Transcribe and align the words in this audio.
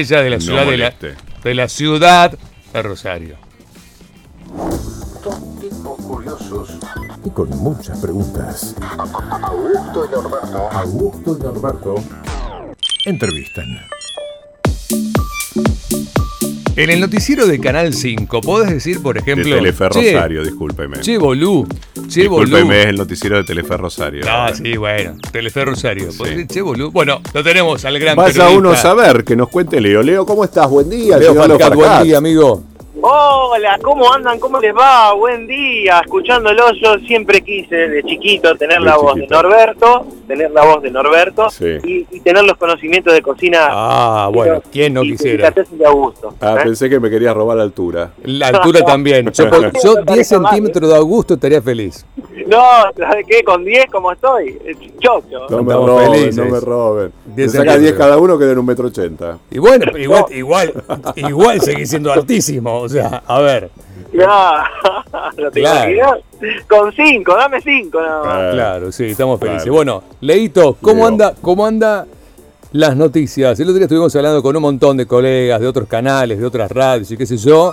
estrella 0.00 0.22
de 0.22 0.30
la 0.30 0.36
No 0.36 0.42
ciudad 0.42 0.66
de 0.66 0.76
la, 0.78 0.94
de 1.44 1.54
la 1.54 1.68
ciudad 1.68 2.38
de 2.72 2.82
Rosario. 2.82 3.36
Dos 5.22 5.60
tipos 5.60 6.00
curiosos. 6.00 6.70
Y 7.24 7.30
con 7.30 7.50
muchas 7.50 7.98
preguntas. 7.98 8.74
Augusto 9.42 10.06
y 10.06 10.14
Norberto. 10.14 10.70
Augusto 10.70 11.36
y 11.38 11.42
Norberto 11.42 11.94
entrevistan. 13.04 13.66
En 16.74 16.88
el 16.88 17.00
noticiero 17.00 17.46
de 17.46 17.60
Canal 17.60 17.92
5, 17.92 18.40
podés 18.40 18.70
decir, 18.70 19.02
por 19.02 19.14
De 19.14 19.20
ejemplo. 19.20 19.54
Telefe 19.56 19.88
"Che, 19.90 20.12
Rosario, 20.12 20.42
discúlpeme. 20.42 21.00
Che, 21.00 21.18
bolú. 21.18 21.66
Che, 22.08 22.26
bolú. 22.28 22.46
Discúlpeme, 22.46 22.80
es 22.80 22.86
el 22.86 22.96
noticiero 22.96 23.36
de 23.36 23.44
Telefe 23.44 23.76
Rosario. 23.76 24.24
Ah, 24.26 24.50
sí, 24.54 24.76
bueno. 24.78 25.16
Telefe 25.30 25.64
Rosario. 25.66 26.06
Decir, 26.06 26.46
Che, 26.46 26.62
bolú. 26.62 26.90
Bueno, 26.90 27.20
lo 27.34 27.44
tenemos 27.44 27.84
al 27.84 27.98
gran 27.98 28.16
Vaya 28.16 28.32
periodista. 28.32 28.58
uno 28.58 28.70
a 28.70 28.76
saber, 28.76 29.22
que 29.22 29.36
nos 29.36 29.48
cuente 29.50 29.82
Leo. 29.82 30.02
Leo, 30.02 30.24
¿cómo 30.24 30.44
estás? 30.44 30.68
Buen 30.70 30.88
día. 30.88 31.18
Leo 31.18 31.34
Farcat, 31.34 31.74
buen 31.74 32.04
día, 32.04 32.16
amigo. 32.16 32.64
Hola, 33.04 33.80
¿cómo 33.82 34.12
andan? 34.12 34.38
¿Cómo 34.38 34.60
les 34.60 34.72
va? 34.72 35.12
Buen 35.14 35.48
día. 35.48 35.98
Escuchándolo, 36.04 36.72
yo 36.80 36.94
siempre 37.04 37.40
quise 37.42 37.74
de 37.74 38.00
chiquito 38.04 38.54
tener 38.54 38.80
la 38.80 38.96
voz 38.96 39.16
de. 39.16 39.26
Norberto, 39.26 40.06
tener 40.28 40.52
la 40.52 40.64
voz 40.64 40.82
de 40.84 40.90
Norberto 40.92 41.50
Sí. 41.50 41.78
y, 41.82 42.06
y 42.12 42.20
tener 42.20 42.44
los 42.44 42.56
conocimientos 42.56 43.12
de 43.12 43.20
cocina. 43.20 43.66
Ah, 43.70 44.30
bueno, 44.32 44.62
¿quién 44.70 44.94
no 44.94 45.02
y 45.02 45.10
quisiera? 45.12 45.50
delicatessen 45.50 45.78
de 45.78 45.86
Augusto. 45.86 46.32
Ah, 46.40 46.54
¿eh? 46.60 46.64
pensé 46.64 46.88
que 46.88 47.00
me 47.00 47.10
querías 47.10 47.34
robar 47.34 47.56
la 47.56 47.64
altura. 47.64 48.12
La 48.22 48.46
altura 48.48 48.82
también. 48.82 49.28
Yo, 49.32 49.50
por- 49.50 49.72
yo 49.82 49.94
10 50.06 50.28
centímetros 50.28 50.88
de 50.88 50.96
Augusto 50.96 51.34
estaría 51.34 51.60
feliz. 51.60 52.06
No, 52.46 52.60
¿sabes 52.96 53.26
qué? 53.26 53.42
Con 53.42 53.64
10, 53.64 53.86
¿cómo 53.90 54.12
estoy? 54.12 54.50
Eh, 54.64 54.76
Chocho. 55.00 55.48
No 55.50 55.62
me 55.62 55.72
Estamos 55.72 55.86
roben, 55.88 56.12
felices. 56.12 56.36
no 56.36 56.44
me 56.44 56.60
roben. 56.60 57.12
Me 57.34 57.48
saca 57.48 57.62
10 57.64 57.74
centímetros. 57.74 57.98
cada 57.98 58.18
uno 58.18 58.38
que 58.38 58.44
den 58.44 58.58
un 58.58 58.66
metro 58.66 58.86
ochenta. 58.88 59.38
Y 59.50 59.58
bueno, 59.58 59.86
pero 59.86 59.98
igual, 59.98 60.24
igual, 60.30 60.72
igual 61.16 61.60
seguís 61.60 61.90
siendo 61.90 62.12
altísimo. 62.12 62.86
O 62.92 63.08
sea, 63.08 63.22
a 63.26 63.40
ver. 63.40 63.70
No, 64.12 65.50
te 65.52 65.60
Claro. 65.60 66.20
Con 66.68 66.92
5, 66.92 67.34
dame 67.36 67.60
5. 67.60 68.00
No. 68.00 68.22
Claro, 68.22 68.92
sí, 68.92 69.04
estamos 69.06 69.40
felices. 69.40 69.62
Claro. 69.62 69.74
Bueno, 69.74 70.02
Leito, 70.20 70.76
¿cómo 70.80 70.96
Leo. 70.96 71.06
anda, 71.06 71.34
cómo 71.40 71.64
anda 71.64 72.06
las 72.72 72.96
noticias? 72.96 73.58
El 73.60 73.66
otro 73.66 73.76
día 73.76 73.84
estuvimos 73.84 74.14
hablando 74.14 74.42
con 74.42 74.54
un 74.56 74.62
montón 74.62 74.96
de 74.96 75.06
colegas 75.06 75.60
de 75.60 75.66
otros 75.68 75.88
canales, 75.88 76.38
de 76.38 76.44
otras 76.44 76.70
radios 76.70 77.10
y 77.10 77.16
qué 77.16 77.26
sé 77.26 77.36
yo. 77.36 77.72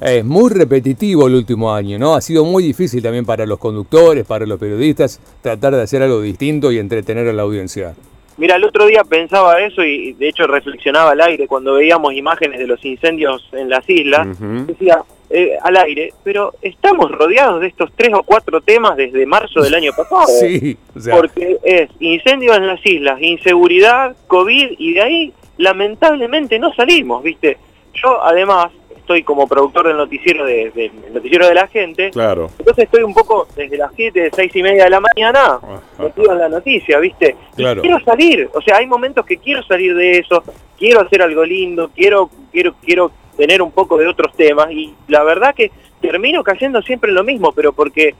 Es 0.00 0.22
muy 0.24 0.50
repetitivo 0.50 1.26
el 1.26 1.34
último 1.34 1.72
año, 1.72 1.98
¿no? 1.98 2.14
Ha 2.14 2.20
sido 2.20 2.44
muy 2.44 2.62
difícil 2.62 3.02
también 3.02 3.24
para 3.24 3.46
los 3.46 3.58
conductores, 3.58 4.26
para 4.26 4.44
los 4.44 4.60
periodistas, 4.60 5.18
tratar 5.40 5.74
de 5.74 5.82
hacer 5.82 6.02
algo 6.02 6.20
distinto 6.20 6.70
y 6.70 6.78
entretener 6.78 7.26
a 7.28 7.32
la 7.32 7.42
audiencia. 7.42 7.94
Mira, 8.36 8.56
el 8.56 8.64
otro 8.64 8.86
día 8.86 9.02
pensaba 9.02 9.60
eso 9.60 9.82
y 9.82 10.12
de 10.12 10.28
hecho 10.28 10.46
reflexionaba 10.46 11.12
al 11.12 11.20
aire 11.22 11.46
cuando 11.46 11.74
veíamos 11.74 12.12
imágenes 12.12 12.58
de 12.58 12.66
los 12.66 12.84
incendios 12.84 13.48
en 13.52 13.70
las 13.70 13.88
islas. 13.88 14.28
Decía, 14.66 15.02
eh, 15.30 15.56
al 15.62 15.76
aire, 15.76 16.12
pero 16.22 16.54
estamos 16.62 17.10
rodeados 17.10 17.60
de 17.60 17.68
estos 17.68 17.90
tres 17.96 18.12
o 18.14 18.22
cuatro 18.22 18.60
temas 18.60 18.96
desde 18.96 19.26
marzo 19.26 19.60
del 19.60 19.74
año 19.74 19.92
pasado. 19.96 20.26
Sí, 20.40 20.76
o 20.94 21.00
sea, 21.00 21.16
Porque 21.16 21.58
es 21.64 21.90
incendios 21.98 22.56
en 22.56 22.66
las 22.66 22.84
islas, 22.84 23.20
inseguridad, 23.20 24.14
COVID 24.26 24.72
y 24.78 24.94
de 24.94 25.02
ahí 25.02 25.32
lamentablemente 25.56 26.58
no 26.58 26.74
salimos, 26.74 27.22
¿viste? 27.22 27.56
Yo 27.94 28.22
además 28.22 28.70
estoy 29.06 29.22
como 29.22 29.46
productor 29.46 29.86
del 29.86 29.96
noticiero 29.96 30.44
de, 30.44 30.72
del 30.72 31.14
noticiero 31.14 31.46
de 31.46 31.54
la 31.54 31.68
gente, 31.68 32.10
Claro. 32.10 32.50
entonces 32.58 32.84
estoy 32.86 33.04
un 33.04 33.14
poco 33.14 33.46
desde 33.54 33.76
las 33.76 33.92
7, 33.94 34.30
seis 34.34 34.54
y 34.56 34.62
media 34.64 34.82
de 34.84 34.90
la 34.90 35.00
mañana 35.00 35.60
metido 35.96 36.32
en 36.32 36.38
la 36.40 36.48
noticia, 36.48 36.98
¿viste? 36.98 37.36
Claro. 37.54 37.82
quiero 37.82 38.00
salir, 38.00 38.50
o 38.52 38.60
sea, 38.60 38.78
hay 38.78 38.86
momentos 38.88 39.24
que 39.24 39.36
quiero 39.36 39.62
salir 39.62 39.94
de 39.94 40.18
eso, 40.18 40.42
quiero 40.76 41.02
hacer 41.02 41.22
algo 41.22 41.44
lindo, 41.44 41.88
quiero, 41.94 42.28
quiero, 42.50 42.74
quiero 42.84 43.12
tener 43.36 43.62
un 43.62 43.70
poco 43.70 43.96
de 43.96 44.08
otros 44.08 44.34
temas 44.34 44.72
y 44.72 44.92
la 45.06 45.22
verdad 45.22 45.54
que 45.54 45.70
termino 46.00 46.42
cayendo 46.42 46.82
siempre 46.82 47.10
en 47.10 47.14
lo 47.14 47.22
mismo, 47.22 47.52
pero 47.52 47.72
porque 47.72 48.16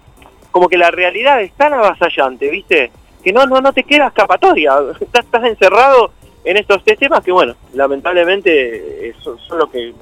como 0.52 0.68
que 0.68 0.78
la 0.78 0.92
realidad 0.92 1.42
es 1.42 1.52
tan 1.54 1.74
avasallante, 1.74 2.48
¿viste? 2.48 2.92
Que 3.24 3.32
no, 3.32 3.44
no, 3.46 3.60
no 3.60 3.72
te 3.72 3.82
queda 3.82 4.06
escapatoria, 4.06 4.72
estás, 5.00 5.24
estás 5.24 5.44
encerrado 5.46 6.12
en 6.44 6.56
estos 6.58 6.84
tres 6.84 6.96
temas 6.96 7.24
que 7.24 7.32
bueno, 7.32 7.56
lamentablemente 7.74 9.08
eh, 9.08 9.14
son, 9.20 9.36
son 9.40 9.58
los 9.58 9.68
que 9.68 9.92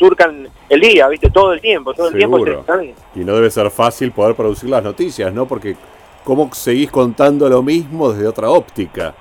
surcan 0.00 0.48
el 0.70 0.80
día, 0.80 1.06
¿viste? 1.08 1.28
Todo 1.30 1.52
el 1.52 1.60
tiempo, 1.60 1.92
todo 1.92 2.08
el 2.08 2.16
tiempo. 2.16 2.42
Se- 2.44 2.94
Y 3.14 3.20
no 3.24 3.34
debe 3.34 3.50
ser 3.50 3.70
fácil 3.70 4.10
poder 4.12 4.34
producir 4.34 4.70
las 4.70 4.82
noticias, 4.82 5.30
¿no? 5.32 5.46
Porque 5.46 5.76
¿cómo 6.24 6.52
seguís 6.54 6.90
contando 6.90 7.48
lo 7.50 7.62
mismo 7.62 8.10
desde 8.10 8.26
otra 8.26 8.48
óptica? 8.50 9.14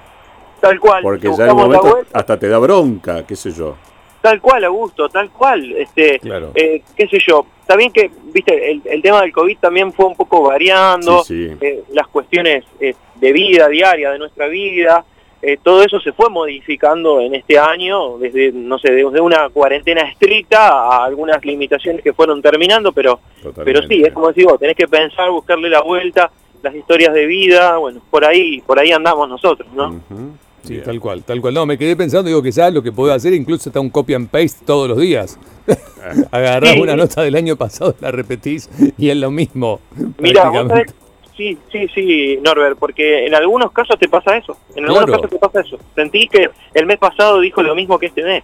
Tal 0.61 0.79
cual. 0.79 1.03
Porque 1.03 1.29
ya 1.37 1.45
en 1.45 1.51
un 1.51 1.57
momento 1.57 1.99
hasta 2.13 2.39
te 2.39 2.47
da 2.47 2.57
bronca, 2.59 3.25
qué 3.27 3.35
sé 3.35 3.51
yo. 3.51 3.75
Tal 4.21 4.41
cual, 4.41 4.63
Augusto, 4.65 5.07
tal 5.09 5.29
cual. 5.31 5.71
Este, 5.77 6.19
Claro. 6.19 6.51
eh, 6.55 6.81
qué 6.95 7.07
sé 7.07 7.17
yo. 7.27 7.45
Bien 7.77 7.91
que, 7.91 8.09
viste, 8.33 8.71
el, 8.71 8.81
el 8.85 9.01
tema 9.01 9.21
del 9.21 9.31
COVID 9.31 9.57
también 9.59 9.93
fue 9.93 10.05
un 10.07 10.15
poco 10.15 10.41
variando, 10.43 11.23
Sí, 11.23 11.49
sí. 11.49 11.55
eh, 11.61 11.83
las 11.93 12.07
cuestiones 12.07 12.63
eh, 12.79 12.95
de 13.15 13.31
vida 13.33 13.67
diaria, 13.67 14.11
de 14.11 14.17
nuestra 14.19 14.47
vida, 14.47 15.05
eh, 15.41 15.57
todo 15.63 15.83
eso 15.83 15.99
se 15.99 16.11
fue 16.11 16.29
modificando 16.29 17.19
en 17.21 17.35
este 17.35 17.57
año, 17.57 18.17
desde, 18.17 18.51
no 18.51 18.77
sé, 18.77 18.91
desde 18.91 19.21
una 19.21 19.49
cuarentena 19.49 20.01
estricta 20.01 20.67
a 20.69 21.05
algunas 21.05 21.43
limitaciones 21.45 22.03
que 22.03 22.13
fueron 22.13 22.41
terminando, 22.41 22.91
pero, 22.91 23.19
pero 23.63 23.81
sí, 23.87 24.01
es 24.03 24.13
como 24.13 24.27
decís 24.29 24.45
vos, 24.45 24.59
tenés 24.59 24.75
que 24.75 24.87
pensar, 24.87 25.29
buscarle 25.31 25.69
la 25.69 25.81
vuelta, 25.81 26.29
las 26.61 26.75
historias 26.75 27.13
de 27.13 27.25
vida, 27.25 27.77
bueno, 27.77 28.01
por 28.09 28.25
ahí, 28.25 28.61
por 28.65 28.79
ahí 28.79 28.91
andamos 28.91 29.29
nosotros, 29.29 29.67
¿no? 29.73 30.01
Sí, 30.61 30.73
Bien. 30.73 30.83
tal 30.83 30.99
cual, 30.99 31.23
tal 31.23 31.39
cual. 31.39 31.53
No, 31.53 31.65
me 31.65 31.77
quedé 31.77 31.95
pensando, 31.95 32.27
digo, 32.27 32.43
quizás 32.43 32.73
lo 32.73 32.83
que 32.83 32.91
puedo 32.91 33.13
hacer 33.13 33.33
incluso 33.33 33.69
está 33.69 33.79
un 33.79 33.89
copy 33.89 34.13
and 34.13 34.27
paste 34.29 34.65
todos 34.65 34.89
los 34.89 34.97
días. 34.97 35.39
Agarrás 36.31 36.71
Sí. 36.73 36.81
una 36.81 36.97
nota 36.97 37.21
del 37.21 37.35
año 37.35 37.55
pasado, 37.55 37.95
la 38.01 38.11
repetís 38.11 38.69
y 38.97 39.09
es 39.09 39.15
lo 39.15 39.31
mismo. 39.31 39.79
Mira, 40.17 40.49
vos 40.49 40.67
sabés- 40.67 40.93
sí, 41.39 41.57
sí, 41.71 41.87
sí, 41.95 42.39
Norbert, 42.43 42.77
porque 42.77 43.25
en 43.25 43.33
algunos 43.33 43.71
casos 43.71 43.97
te 43.97 44.09
pasa 44.09 44.35
eso. 44.35 44.57
En 44.75 44.83
algunos 44.83 45.05
Claro. 45.05 45.21
casos 45.21 45.29
te 45.29 45.39
pasa 45.39 45.61
eso. 45.61 45.79
Sentí 45.95 46.27
que 46.27 46.49
el 46.73 46.85
mes 46.85 46.97
pasado 46.97 47.39
dijo 47.39 47.63
lo 47.63 47.73
mismo 47.75 47.97
que 47.97 48.07
este 48.07 48.23
mes. 48.23 48.43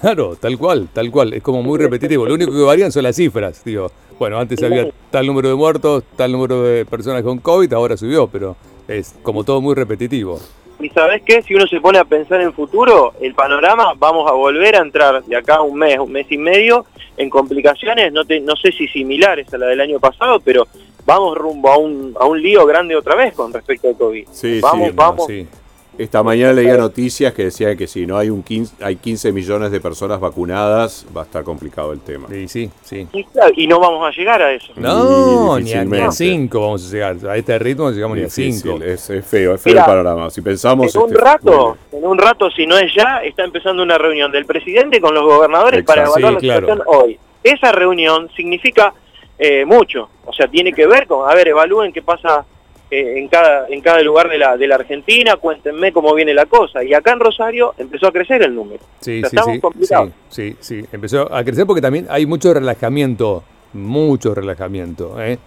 Claro, 0.00 0.36
tal 0.36 0.56
cual, 0.56 0.88
tal 0.92 1.10
cual. 1.10 1.32
Es 1.34 1.42
como 1.42 1.62
muy 1.62 1.78
repetitivo. 1.78 2.26
Lo 2.26 2.34
único 2.34 2.52
que 2.52 2.62
varían 2.62 2.92
son 2.92 3.02
las 3.02 3.16
cifras. 3.16 3.64
Digo, 3.64 3.90
bueno, 4.18 4.38
antes 4.38 4.62
había 4.62 4.88
tal 5.10 5.26
número 5.26 5.48
de 5.48 5.54
muertos, 5.56 6.04
tal 6.14 6.30
número 6.30 6.62
de 6.62 6.84
personas 6.84 7.22
con 7.22 7.38
COVID, 7.38 7.72
ahora 7.72 7.96
subió, 7.96 8.28
pero 8.28 8.54
es 8.86 9.16
como 9.22 9.42
todo 9.44 9.60
muy 9.60 9.74
repetitivo. 9.74 10.38
Y 10.80 10.90
sabes 10.90 11.22
qué, 11.26 11.42
si 11.42 11.54
uno 11.54 11.66
se 11.66 11.80
pone 11.80 11.98
a 11.98 12.04
pensar 12.04 12.40
en 12.40 12.52
futuro, 12.52 13.14
el 13.20 13.34
panorama, 13.34 13.94
vamos 13.96 14.30
a 14.30 14.32
volver 14.32 14.76
a 14.76 14.80
entrar 14.80 15.24
de 15.24 15.36
acá 15.36 15.56
a 15.56 15.62
un 15.62 15.76
mes, 15.76 15.98
un 15.98 16.12
mes 16.12 16.26
y 16.30 16.38
medio, 16.38 16.84
en 17.16 17.28
complicaciones, 17.30 18.12
no, 18.12 18.24
te, 18.24 18.38
no 18.38 18.54
sé 18.54 18.70
si 18.70 18.86
similares 18.86 19.52
a 19.52 19.58
la 19.58 19.66
del 19.66 19.80
año 19.80 19.98
pasado, 19.98 20.38
pero 20.38 20.68
vamos 21.08 21.38
rumbo 21.38 21.70
a 21.70 21.78
un, 21.78 22.14
a 22.20 22.26
un 22.26 22.40
lío 22.40 22.66
grande 22.66 22.94
otra 22.94 23.16
vez 23.16 23.34
con 23.34 23.50
respecto 23.50 23.88
al 23.88 23.96
COVID. 23.96 24.28
Sí, 24.30 24.60
vamos, 24.60 24.88
sí, 24.88 24.94
vamos. 24.94 25.26
Sí. 25.26 25.48
Esta 25.96 26.22
mañana 26.22 26.52
leía 26.52 26.76
noticias 26.76 27.32
que 27.32 27.44
decían 27.44 27.76
que 27.76 27.88
si 27.88 28.06
no 28.06 28.16
hay 28.18 28.30
un 28.30 28.44
15, 28.44 28.84
hay 28.84 28.94
15 28.96 29.32
millones 29.32 29.72
de 29.72 29.80
personas 29.80 30.20
vacunadas, 30.20 31.04
va 31.16 31.22
a 31.22 31.24
estar 31.24 31.42
complicado 31.42 31.92
el 31.92 31.98
tema. 32.00 32.28
Sí, 32.28 32.46
sí, 32.46 32.70
sí. 32.84 33.08
Y, 33.12 33.24
claro, 33.24 33.52
y 33.56 33.66
no 33.66 33.80
vamos 33.80 34.06
a 34.06 34.10
llegar 34.16 34.40
a 34.40 34.52
eso. 34.52 34.72
No, 34.76 35.58
ni 35.58 35.72
a, 35.72 35.84
ni 35.84 35.96
a 35.96 36.02
difícilmente. 36.04 36.12
cinco 36.12 36.60
vamos 36.60 36.86
a 36.86 36.92
llegar. 36.92 37.16
A 37.28 37.36
este 37.36 37.58
ritmo 37.58 37.84
no 37.88 37.90
llegamos 37.90 38.16
ni 38.16 38.22
a 38.22 38.26
Difícil, 38.26 38.72
cinco. 38.74 38.84
Es, 38.84 39.10
es 39.10 39.26
feo, 39.26 39.54
es 39.54 39.60
feo 39.62 39.72
Mira, 39.72 39.80
el 39.80 39.86
panorama. 39.86 40.30
Si 40.30 40.40
pensamos... 40.40 40.94
En 40.94 41.02
un 41.02 41.08
este, 41.10 41.20
rato, 41.24 41.76
en 41.90 42.06
un 42.06 42.18
rato, 42.18 42.48
si 42.50 42.64
no 42.64 42.78
es 42.78 42.94
ya, 42.94 43.22
está 43.24 43.42
empezando 43.42 43.82
una 43.82 43.98
reunión 43.98 44.30
del 44.30 44.44
presidente 44.46 45.00
con 45.00 45.14
los 45.14 45.24
gobernadores 45.24 45.82
para 45.84 46.02
evaluar 46.04 46.38
Sí, 46.38 46.46
la 46.46 46.60
claro. 46.60 46.66
situación 46.76 46.82
hoy. 47.02 47.18
Esa 47.42 47.72
reunión 47.72 48.28
significa 48.36 48.94
eh, 49.38 49.64
mucho, 49.64 50.08
o 50.24 50.32
sea, 50.32 50.48
tiene 50.48 50.72
que 50.72 50.86
ver 50.86 51.06
con, 51.06 51.30
a 51.30 51.34
ver, 51.34 51.48
evalúen 51.48 51.92
qué 51.92 52.02
pasa 52.02 52.44
eh, 52.90 53.18
en 53.18 53.28
cada 53.28 53.68
en 53.68 53.80
cada 53.82 54.00
lugar 54.02 54.28
de 54.30 54.38
la 54.38 54.56
de 54.56 54.66
la 54.66 54.76
Argentina, 54.76 55.36
cuéntenme 55.36 55.92
cómo 55.92 56.14
viene 56.14 56.32
la 56.34 56.46
cosa. 56.46 56.82
Y 56.82 56.94
acá 56.94 57.12
en 57.12 57.20
Rosario 57.20 57.74
empezó 57.76 58.06
a 58.08 58.12
crecer 58.12 58.42
el 58.42 58.54
número. 58.54 58.82
Sí, 59.00 59.18
O 59.18 59.20
sea, 59.20 59.28
sí, 59.30 59.36
estamos 59.36 59.54
sí, 59.56 59.60
complicados. 59.60 60.10
sí, 60.30 60.56
sí, 60.60 60.80
sí. 60.80 60.88
Empezó 60.92 61.32
a 61.32 61.44
crecer 61.44 61.66
porque 61.66 61.82
también 61.82 62.06
hay 62.08 62.24
mucho 62.26 62.52
relajamiento, 62.54 63.42
mucho 63.74 64.34
relajamiento, 64.34 65.20
¿eh? 65.20 65.38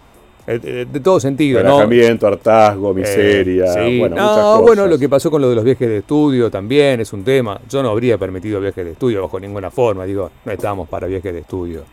Eh, 0.48 0.86
De 0.92 1.00
todo 1.00 1.20
sentido, 1.20 1.62
¿no? 1.64 1.70
Relajamiento, 1.82 2.28
hartazgo, 2.28 2.94
miseria, 2.94 3.66
Eh, 3.66 3.90
sí. 3.90 4.00
bueno, 4.00 4.16
No, 4.16 4.22
muchas 4.24 4.44
cosas. 4.44 4.62
bueno, 4.62 4.88
lo 4.88 4.98
que 5.00 5.10
pasó 5.10 5.30
con 5.32 5.42
lo 5.42 5.50
de 5.50 5.56
los 5.56 5.64
viajes 5.64 5.88
de 5.88 5.98
estudio 5.98 6.50
también 6.52 7.00
es 7.02 7.12
un 7.14 7.24
tema. 7.24 7.60
Yo 7.70 7.82
no 7.84 7.90
habría 7.90 8.18
permitido 8.18 8.60
viajes 8.60 8.86
de 8.86 8.92
estudio 8.92 9.22
bajo 9.22 9.40
ninguna 9.40 9.70
forma, 9.72 10.06
digo, 10.06 10.30
no 10.46 10.52
estamos 10.52 10.88
para 10.90 11.08
viajes 11.08 11.34
de 11.34 11.40
estudio. 11.40 11.84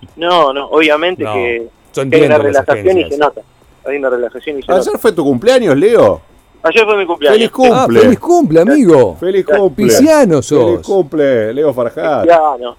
No, 0.16 0.52
no, 0.52 0.66
obviamente 0.68 1.22
No, 1.24 1.32
que, 1.34 1.68
yo 1.94 2.10
que 2.10 2.16
hay 2.16 2.22
una 2.24 2.38
relajación 2.38 2.98
y 2.98 3.10
se 3.10 3.18
nota. 3.18 3.40
Hay 3.86 3.96
una 3.96 4.10
relajación 4.10 4.58
y 4.58 4.62
se 4.62 4.72
¿Ayer 4.72 4.86
nota. 4.86 4.98
fue 4.98 5.12
tu 5.12 5.24
cumpleaños, 5.24 5.76
Leo? 5.76 6.20
Ayer 6.62 6.84
fue 6.84 6.96
mi 6.98 7.06
cumpleaños. 7.06 7.38
¡Feliz 7.38 7.50
cumple! 7.50 7.98
Ah, 7.98 8.02
feliz 8.02 8.18
cumple, 8.18 8.60
amigo. 8.60 9.16
¡Feliz 9.18 9.46
cumple! 9.46 9.84
Pisciano 9.86 10.42
sos. 10.42 10.64
¡Feliz 10.72 10.86
cumple, 10.86 11.54
Leo 11.54 11.72
Farjat! 11.72 12.28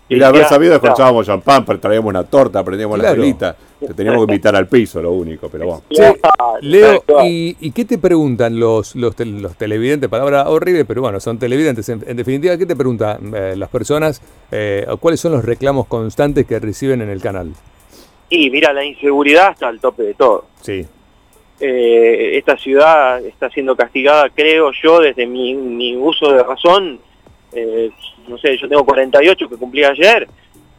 Y 0.07 0.19
de 0.19 0.25
haber 0.25 0.45
sabido, 0.45 0.75
escuchábamos 0.75 1.25
champán, 1.25 1.65
pero 1.65 1.79
traíamos 1.79 2.09
una 2.09 2.23
torta, 2.23 2.63
prendíamos 2.63 2.97
la 2.99 3.05
Claro. 3.05 3.21
velita. 3.21 3.55
Te 3.79 3.95
teníamos 3.95 4.27
que 4.27 4.33
invitar 4.33 4.55
al 4.55 4.67
piso, 4.67 5.01
lo 5.01 5.11
único, 5.13 5.49
pero 5.49 5.65
bueno. 5.65 5.81
Leo. 6.61 7.03
¿y, 7.25 7.57
y 7.59 7.71
qué 7.71 7.83
te 7.85 7.97
preguntan 7.97 8.59
los, 8.59 8.95
los, 8.95 9.15
tel- 9.15 9.41
los 9.41 9.55
televidentes? 9.55 10.07
Palabra 10.07 10.47
horrible, 10.49 10.85
pero 10.85 11.01
bueno, 11.01 11.19
son 11.19 11.39
televidentes. 11.39 11.89
En, 11.89 12.03
en 12.05 12.15
definitiva, 12.15 12.55
¿qué 12.57 12.67
te 12.67 12.75
preguntan 12.75 13.33
eh, 13.35 13.55
las 13.57 13.69
personas? 13.69 14.21
eh, 14.51 14.85
¿Cuáles 14.99 15.19
son 15.19 15.31
los 15.31 15.43
reclamos 15.43 15.87
constantes 15.87 16.45
que 16.45 16.59
reciben 16.59 17.01
en 17.01 17.09
el 17.09 17.19
canal? 17.21 17.51
Y 18.29 18.51
mira, 18.51 18.71
la 18.71 18.85
inseguridad 18.85 19.51
está 19.53 19.69
al 19.69 19.79
tope 19.79 20.03
de 20.03 20.13
todo. 20.13 20.45
Sí. 20.61 20.85
Eh, 21.61 22.37
esta 22.37 22.57
ciudad 22.57 23.23
está 23.23 23.49
siendo 23.51 23.75
castigada, 23.75 24.29
creo 24.29 24.71
yo, 24.81 24.99
desde 24.99 25.27
mi, 25.27 25.53
mi 25.53 25.95
uso 25.95 26.31
de 26.33 26.43
razón. 26.43 26.99
Eh, 27.53 27.91
no 28.27 28.37
sé, 28.39 28.57
yo 28.57 28.67
tengo 28.67 28.83
48 28.83 29.47
que 29.47 29.55
cumplí 29.57 29.83
ayer. 29.83 30.27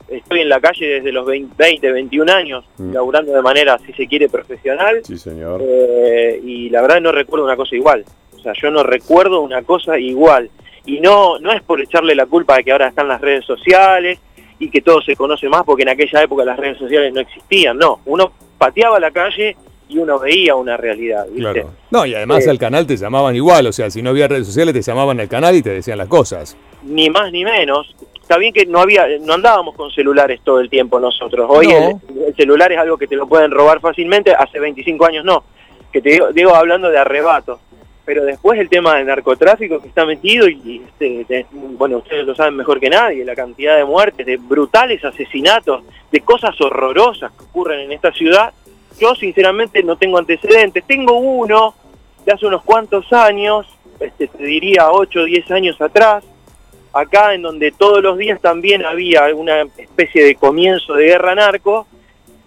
Estoy 0.08 0.40
en 0.40 0.48
la 0.48 0.60
calle 0.60 0.86
desde 0.86 1.12
los 1.12 1.24
20, 1.24 1.54
20 1.56 1.92
21 1.92 2.28
años, 2.32 2.64
Mm. 2.78 2.92
laburando 2.92 3.32
de 3.32 3.42
manera, 3.42 3.78
si 3.78 3.92
se 3.92 4.06
quiere, 4.06 4.28
profesional. 4.28 5.00
Sí, 5.04 5.16
señor. 5.16 5.62
Eh, 5.64 6.40
y 6.44 6.68
la 6.70 6.82
verdad 6.82 7.00
no 7.00 7.12
recuerdo 7.12 7.44
una 7.46 7.56
cosa 7.56 7.76
igual. 7.76 8.04
O 8.34 8.38
sea, 8.40 8.52
yo 8.60 8.70
no 8.70 8.82
recuerdo 8.82 9.40
una 9.40 9.62
cosa 9.62 9.98
igual. 9.98 10.50
Y 10.84 10.98
no, 11.00 11.38
no 11.38 11.52
es 11.52 11.62
por 11.62 11.80
echarle 11.80 12.14
la 12.16 12.26
culpa 12.26 12.56
de 12.56 12.64
que 12.64 12.72
ahora 12.72 12.88
están 12.88 13.06
las 13.06 13.20
redes 13.20 13.44
sociales 13.44 14.18
y 14.58 14.68
que 14.68 14.80
todo 14.80 15.00
se 15.00 15.14
conoce 15.14 15.48
más, 15.48 15.62
porque 15.64 15.82
en 15.82 15.90
aquella 15.90 16.22
época 16.24 16.44
las 16.44 16.58
redes 16.58 16.76
sociales 16.78 17.12
no 17.14 17.20
existían. 17.20 17.78
No, 17.78 18.00
uno 18.04 18.32
pateaba 18.58 18.98
la 18.98 19.12
calle 19.12 19.56
y 19.92 19.98
uno 19.98 20.18
veía 20.18 20.54
una 20.54 20.76
realidad. 20.76 21.26
¿viste? 21.26 21.40
Claro. 21.40 21.70
No, 21.90 22.06
y 22.06 22.14
además 22.14 22.46
Eh, 22.46 22.50
al 22.50 22.58
canal 22.58 22.86
te 22.86 22.96
llamaban 22.96 23.34
igual, 23.36 23.66
o 23.66 23.72
sea, 23.72 23.90
si 23.90 24.02
no 24.02 24.10
había 24.10 24.28
redes 24.28 24.46
sociales 24.46 24.74
te 24.74 24.82
llamaban 24.82 25.20
al 25.20 25.28
canal 25.28 25.54
y 25.54 25.62
te 25.62 25.70
decían 25.70 25.98
las 25.98 26.08
cosas. 26.08 26.56
Ni 26.82 27.10
más 27.10 27.30
ni 27.32 27.44
menos. 27.44 27.94
Está 28.20 28.38
bien 28.38 28.52
que 28.52 28.64
no 28.66 28.80
había, 28.80 29.04
no 29.20 29.34
andábamos 29.34 29.74
con 29.74 29.90
celulares 29.90 30.40
todo 30.44 30.60
el 30.60 30.70
tiempo 30.70 30.98
nosotros. 31.00 31.46
Hoy 31.50 31.66
No. 31.68 32.00
el, 32.08 32.22
el 32.28 32.34
celular 32.36 32.72
es 32.72 32.78
algo 32.78 32.96
que 32.96 33.06
te 33.06 33.16
lo 33.16 33.26
pueden 33.26 33.50
robar 33.50 33.80
fácilmente. 33.80 34.32
Hace 34.32 34.58
25 34.60 35.04
años 35.04 35.24
no. 35.24 35.44
Que 35.92 36.00
te 36.00 36.10
digo, 36.10 36.32
digo 36.32 36.54
hablando 36.54 36.88
de 36.88 36.98
arrebato. 36.98 37.60
Pero 38.04 38.24
después 38.24 38.58
el 38.58 38.68
tema 38.68 38.96
del 38.96 39.06
narcotráfico 39.06 39.80
que 39.80 39.86
está 39.86 40.04
metido 40.04 40.48
y 40.48 40.82
este, 40.88 41.24
de- 41.28 41.46
bueno, 41.52 41.98
ustedes 41.98 42.26
lo 42.26 42.34
saben 42.34 42.56
mejor 42.56 42.80
que 42.80 42.90
nadie, 42.90 43.24
la 43.24 43.36
cantidad 43.36 43.76
de 43.76 43.84
muertes, 43.84 44.26
de 44.26 44.38
brutales 44.38 45.04
asesinatos, 45.04 45.84
de 46.10 46.20
cosas 46.20 46.60
horrorosas 46.60 47.30
que 47.32 47.44
ocurren 47.44 47.80
en 47.80 47.92
esta 47.92 48.10
ciudad. 48.12 48.52
Yo 49.00 49.14
sinceramente 49.14 49.82
no 49.82 49.96
tengo 49.96 50.18
antecedentes. 50.18 50.84
Tengo 50.86 51.18
uno 51.18 51.74
de 52.24 52.32
hace 52.32 52.46
unos 52.46 52.62
cuantos 52.62 53.12
años, 53.12 53.66
este, 54.00 54.28
te 54.28 54.44
diría 54.44 54.90
8 54.90 55.20
o 55.20 55.24
10 55.24 55.50
años 55.50 55.80
atrás, 55.80 56.24
acá 56.92 57.34
en 57.34 57.42
donde 57.42 57.72
todos 57.72 58.02
los 58.02 58.18
días 58.18 58.40
también 58.40 58.84
había 58.84 59.24
alguna 59.24 59.62
especie 59.76 60.24
de 60.24 60.34
comienzo 60.36 60.94
de 60.94 61.06
guerra 61.06 61.34
narco, 61.34 61.86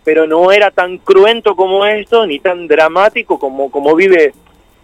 pero 0.04 0.28
no 0.28 0.52
era 0.52 0.72
tan 0.72 1.00
cruento 1.00 1.56
como 1.56 1.86
esto, 1.86 2.26
ni 2.28 2.40
tan 2.40 2.68
dramático 2.68 3.40
como, 3.40 3.72
como 3.72 3.96
vive, 3.96 4.34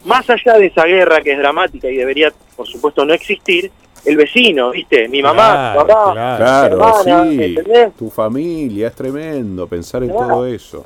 más 0.03 0.27
allá 0.29 0.57
de 0.57 0.65
esa 0.67 0.85
guerra 0.85 1.21
que 1.21 1.33
es 1.33 1.37
dramática 1.37 1.87
y 1.89 1.95
debería, 1.95 2.33
por 2.55 2.67
supuesto, 2.67 3.05
no 3.05 3.13
existir, 3.13 3.71
el 4.03 4.17
vecino, 4.17 4.71
¿viste? 4.71 5.07
Mi 5.07 5.21
mamá, 5.21 5.73
Claro, 5.73 5.81
mi 5.85 5.87
papá, 5.87 6.11
claro. 6.13 6.37
Claro, 6.37 6.75
hermana, 7.05 7.31
sí. 7.31 7.43
¿entendés? 7.43 7.95
Tu 7.95 8.09
familia, 8.09 8.87
es 8.87 8.95
tremendo 8.95 9.67
pensar 9.67 10.01
en 10.01 10.09
Claro. 10.09 10.27
todo 10.27 10.45
eso. 10.47 10.85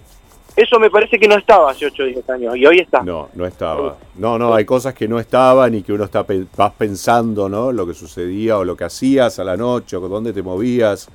Eso 0.56 0.80
me 0.80 0.90
parece 0.90 1.20
que 1.20 1.28
no 1.28 1.36
estaba 1.36 1.72
hace 1.72 1.86
8 1.86 2.04
o 2.04 2.06
10 2.06 2.30
años 2.30 2.56
y 2.56 2.66
hoy 2.66 2.80
está. 2.80 3.02
No, 3.04 3.30
no 3.34 3.46
estaba. 3.46 3.98
No, 4.16 4.38
no, 4.40 4.54
hay 4.56 4.64
cosas 4.66 4.94
que 4.94 5.08
no 5.08 5.20
estaban 5.20 5.76
y 5.76 5.82
que 5.84 5.92
uno 5.92 6.06
está 6.06 6.26
vas 6.56 6.72
pensando, 6.78 7.50
¿no? 7.50 7.72
Lo 7.74 7.86
que 7.86 7.94
sucedía 7.94 8.58
o 8.58 8.64
lo 8.64 8.78
que 8.78 8.86
hacías 8.86 9.38
a 9.40 9.44
la 9.44 9.58
noche 9.58 9.98
o 9.98 10.02
dónde 10.08 10.32
te 10.32 10.42
movías 10.42 11.10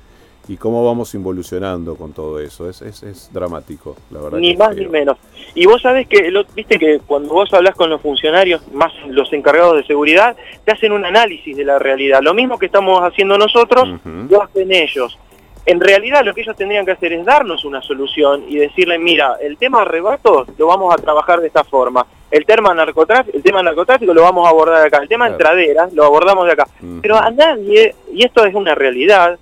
y 0.47 0.57
cómo 0.57 0.85
vamos 0.85 1.13
involucionando 1.15 1.95
con 1.95 2.13
todo 2.13 2.39
eso. 2.39 2.69
Es, 2.69 2.81
es, 2.83 3.01
es 3.03 3.29
dramático, 3.33 3.95
la 4.11 4.21
verdad. 4.21 4.37
ni 4.39 4.51
que 4.51 4.57
más 4.57 4.75
ni 4.75 4.85
menos. 4.87 5.17
Y 5.55 5.65
vos 5.65 5.81
sabés 5.81 6.07
que, 6.07 6.29
lo- 6.29 6.45
viste 6.55 6.77
que 6.77 6.99
cuando 7.05 7.33
vos 7.33 7.51
hablas 7.53 7.75
con 7.75 7.89
los 7.89 8.01
funcionarios, 8.01 8.61
más 8.73 8.91
los 9.07 9.31
encargados 9.33 9.75
de 9.77 9.83
seguridad, 9.85 10.35
te 10.65 10.71
hacen 10.71 10.91
un 10.91 11.03
análisis 11.05 11.55
de 11.57 11.63
la 11.65 11.79
realidad. 11.79 12.21
Lo 12.21 12.33
mismo 12.33 12.59
que 12.59 12.67
estamos 12.67 12.99
haciendo 13.01 13.37
nosotros, 13.39 13.89
Ujú. 13.89 14.27
lo 14.29 14.43
hacen 14.43 14.71
ellos. 14.71 15.17
En 15.65 15.79
realidad 15.79 16.23
lo 16.25 16.33
que 16.33 16.41
ellos 16.41 16.55
tendrían 16.55 16.85
que 16.85 16.91
hacer 16.91 17.13
es 17.13 17.23
darnos 17.23 17.63
una 17.65 17.81
solución 17.81 18.43
y 18.47 18.57
decirle, 18.57 18.97
mira, 18.97 19.35
el 19.41 19.57
tema 19.57 19.83
arrebatos 19.83 20.47
lo 20.57 20.67
vamos 20.67 20.93
a 20.93 20.97
trabajar 20.97 21.39
de 21.39 21.47
esta 21.47 21.63
forma. 21.63 22.05
El 22.31 22.45
tema 22.45 22.73
narcotráfico, 22.73 23.37
el 23.37 23.43
tema 23.43 23.61
narcotráfico 23.61 24.13
lo 24.13 24.23
vamos 24.23 24.47
a 24.47 24.49
abordar 24.49 24.85
acá. 24.87 24.97
El 25.03 25.07
tema 25.07 25.25
Claro. 25.27 25.33
entraderas 25.35 25.93
lo 25.93 26.03
abordamos 26.05 26.45
de 26.47 26.53
acá. 26.53 26.67
Ujú. 26.81 26.99
Pero 27.01 27.17
a 27.17 27.29
nadie, 27.29 27.93
y 28.13 28.25
esto 28.25 28.43
es 28.45 28.55
una 28.55 28.73
realidad, 28.73 29.37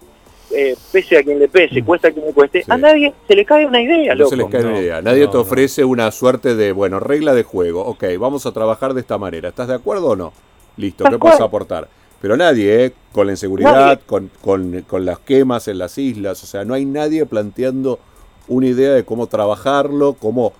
eh, 0.52 0.76
pese 0.92 1.20
a 1.20 1.24
quien 1.24 1.40
le 1.40 1.48
pese, 1.48 1.84
cuesta 1.84 2.08
a 2.10 2.12
quien 2.12 2.26
le 2.26 2.34
cueste, 2.34 2.64
Sí. 2.64 2.72
a 2.72 2.78
nadie 2.78 3.14
se 3.28 3.36
le 3.36 3.46
cae 3.46 3.66
una 3.66 3.80
idea, 3.82 4.14
No 4.14 4.20
loco. 4.22 4.30
se 4.32 4.36
les 4.38 4.48
cae 4.48 4.64
No, 4.64 4.70
una 4.70 4.80
idea. 4.80 5.02
Nadie 5.02 5.26
no, 5.26 5.30
te 5.30 5.38
no. 5.38 5.42
ofrece 5.44 5.86
una 5.86 6.12
suerte 6.12 6.56
de, 6.56 6.72
bueno, 6.74 7.00
regla 7.00 7.34
de 7.34 7.44
juego. 7.44 7.86
Ok, 7.86 8.04
vamos 8.20 8.46
a 8.46 8.52
trabajar 8.52 8.94
de 8.94 9.02
esta 9.02 9.18
manera. 9.18 9.50
¿Estás 9.50 9.68
de 9.70 9.76
acuerdo 9.76 10.08
o 10.10 10.16
no? 10.18 10.34
Listo, 10.76 11.06
¿qué 11.06 11.18
puedes 11.18 11.40
aportar? 11.40 11.88
Pero 12.22 12.36
nadie, 12.36 12.86
¿eh? 12.86 12.94
Con 13.14 13.28
la 13.28 13.34
inseguridad, 13.34 14.02
con, 14.06 14.30
con, 14.42 14.82
con 14.88 15.06
las 15.06 15.20
quemas 15.20 15.68
en 15.68 15.78
las 15.78 15.98
islas. 15.98 16.44
O 16.44 16.48
sea, 16.48 16.66
no 16.66 16.74
hay 16.74 16.86
nadie 16.86 17.26
planteando 17.26 18.00
una 18.48 18.68
idea 18.68 18.92
de 18.94 19.06
cómo 19.06 19.28
trabajarlo, 19.28 20.14
cómo, 20.14 20.54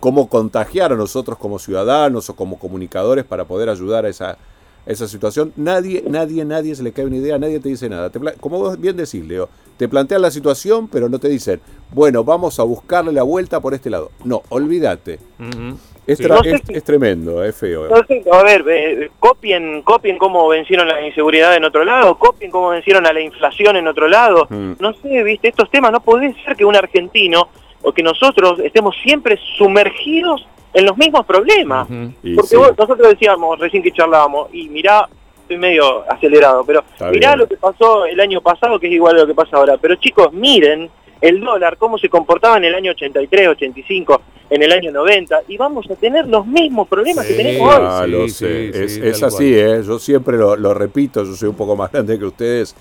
cómo 0.00 0.28
contagiar 0.28 0.92
a 0.92 0.96
nosotros 0.96 1.38
como 1.38 1.58
ciudadanos 1.58 2.28
o 2.30 2.36
como 2.36 2.58
comunicadores 2.58 3.24
para 3.24 3.44
poder 3.46 3.68
ayudar 3.70 4.04
a 4.04 4.08
esa, 4.08 4.36
esa 4.84 5.08
situación. 5.08 5.52
Nadie, 5.56 6.04
nadie, 6.08 6.44
nadie 6.44 6.74
se 6.74 6.82
le 6.82 6.92
cae 6.92 7.06
una 7.06 7.16
idea, 7.16 7.38
nadie 7.38 7.58
te 7.60 7.68
dice 7.70 7.88
nada. 7.88 8.10
Te 8.10 8.20
pla- 8.20 8.34
como 8.38 8.58
vos 8.58 8.78
bien 8.78 8.96
decís, 8.96 9.24
Leo, 9.24 9.48
te 9.78 9.88
plantean 9.88 10.20
la 10.22 10.30
situación, 10.30 10.88
pero 10.88 11.08
no 11.08 11.18
te 11.18 11.28
dicen, 11.28 11.60
bueno, 11.92 12.22
vamos 12.22 12.58
a 12.60 12.64
buscarle 12.64 13.12
la 13.12 13.22
vuelta 13.22 13.60
por 13.60 13.72
este 13.72 13.88
lado. 13.88 14.10
No, 14.24 14.42
olvídate. 14.50 15.20
Ujú. 15.40 15.78
Es, 16.06 16.18
Sí. 16.18 16.24
tra- 16.24 16.36
No 16.36 16.42
sé 16.42 16.50
es- 16.56 16.62
si- 16.66 16.74
es 16.74 16.82
tremendo, 16.84 17.44
es 17.44 17.56
feo. 17.56 17.84
A 17.84 18.42
ver, 18.42 18.64
eh, 18.68 19.10
copien, 19.20 19.82
copien 19.82 20.18
cómo 20.18 20.48
vencieron 20.48 20.88
la 20.88 21.00
inseguridad 21.06 21.54
en 21.54 21.64
otro 21.64 21.84
lado, 21.84 22.18
copien 22.18 22.50
cómo 22.50 22.70
vencieron 22.70 23.06
a 23.06 23.12
la 23.12 23.20
inflación 23.20 23.76
en 23.76 23.86
otro 23.86 24.08
lado. 24.08 24.46
Mm. 24.50 24.72
No 24.80 24.92
sé, 24.94 25.22
viste, 25.22 25.48
estos 25.48 25.70
temas 25.70 25.92
no 25.92 26.00
puede 26.00 26.34
ser 26.44 26.56
que 26.56 26.64
un 26.64 26.74
argentino 26.74 27.48
o 27.82 27.92
que 27.92 28.02
nosotros 28.02 28.58
estemos 28.60 28.96
siempre 29.02 29.38
sumergidos 29.58 30.46
en 30.74 30.86
los 30.86 30.96
mismos 30.96 31.24
problemas. 31.24 31.86
Porque 31.86 32.48
sí. 32.48 32.56
vos- 32.56 32.76
nosotros 32.76 33.08
decíamos 33.10 33.58
recién 33.60 33.82
que 33.82 33.92
charlábamos, 33.92 34.48
y 34.52 34.68
mirá, 34.68 35.08
estoy 35.42 35.58
medio 35.58 36.02
acelerado, 36.10 36.64
pero 36.64 36.80
Está 36.92 37.10
mirá 37.10 37.28
bien. 37.30 37.38
lo 37.40 37.46
que 37.46 37.56
pasó 37.56 38.06
el 38.06 38.18
año 38.20 38.40
pasado, 38.40 38.78
que 38.80 38.86
es 38.88 38.92
igual 38.92 39.16
a 39.16 39.20
lo 39.20 39.26
que 39.26 39.34
pasa 39.34 39.56
ahora. 39.56 39.76
Pero 39.80 39.94
chicos, 39.96 40.32
miren 40.32 40.90
el 41.22 41.40
dólar, 41.40 41.78
cómo 41.78 41.96
se 41.96 42.08
comportaba 42.10 42.58
en 42.58 42.64
el 42.64 42.74
año 42.74 42.90
83, 42.90 43.48
85, 43.48 44.20
en 44.50 44.62
el 44.62 44.72
año 44.72 44.92
90, 44.92 45.44
y 45.48 45.56
vamos 45.56 45.90
a 45.90 45.94
tener 45.94 46.26
los 46.26 46.46
mismos 46.46 46.86
problemas 46.88 47.24
Sí. 47.24 47.32
que 47.32 47.42
tenemos 47.42 47.74
hoy. 47.74 47.82
Ah, 47.86 48.06
lo 48.06 48.24
sí, 48.24 48.30
sé. 48.30 48.88
sí, 48.88 49.00
es 49.02 49.22
así, 49.22 49.54
¿eh? 49.58 49.82
Yo 49.86 49.98
siempre 49.98 50.36
lo, 50.36 50.56
lo 50.56 50.74
repito, 50.74 51.24
yo 51.24 51.34
soy 51.34 51.48
un 51.48 51.54
poco 51.54 51.74
más 51.76 51.90
grande 51.92 52.18
que 52.18 52.24
ustedes 52.26 52.74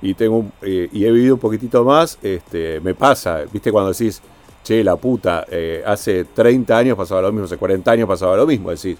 y 0.00 0.14
tengo 0.14 0.38
un- 0.38 0.52
eh, 0.62 0.88
y 0.92 1.04
he 1.04 1.10
vivido 1.10 1.34
un 1.34 1.40
poquitito 1.40 1.84
más. 1.84 2.18
Este, 2.22 2.80
me 2.80 2.94
pasa, 2.94 3.40
¿viste? 3.52 3.70
Cuando 3.70 3.92
decís, 3.92 4.22
che, 4.62 4.82
la 4.84 4.96
puta, 4.96 5.44
eh, 5.50 5.82
hace 5.84 6.24
30 6.24 6.78
años 6.78 6.96
pasaba 6.96 7.20
lo 7.22 7.32
mismo, 7.32 7.44
hace 7.46 7.58
40 7.58 7.90
años 7.90 8.08
pasaba 8.08 8.36
lo 8.36 8.46
mismo. 8.46 8.70
Decís, 8.70 8.96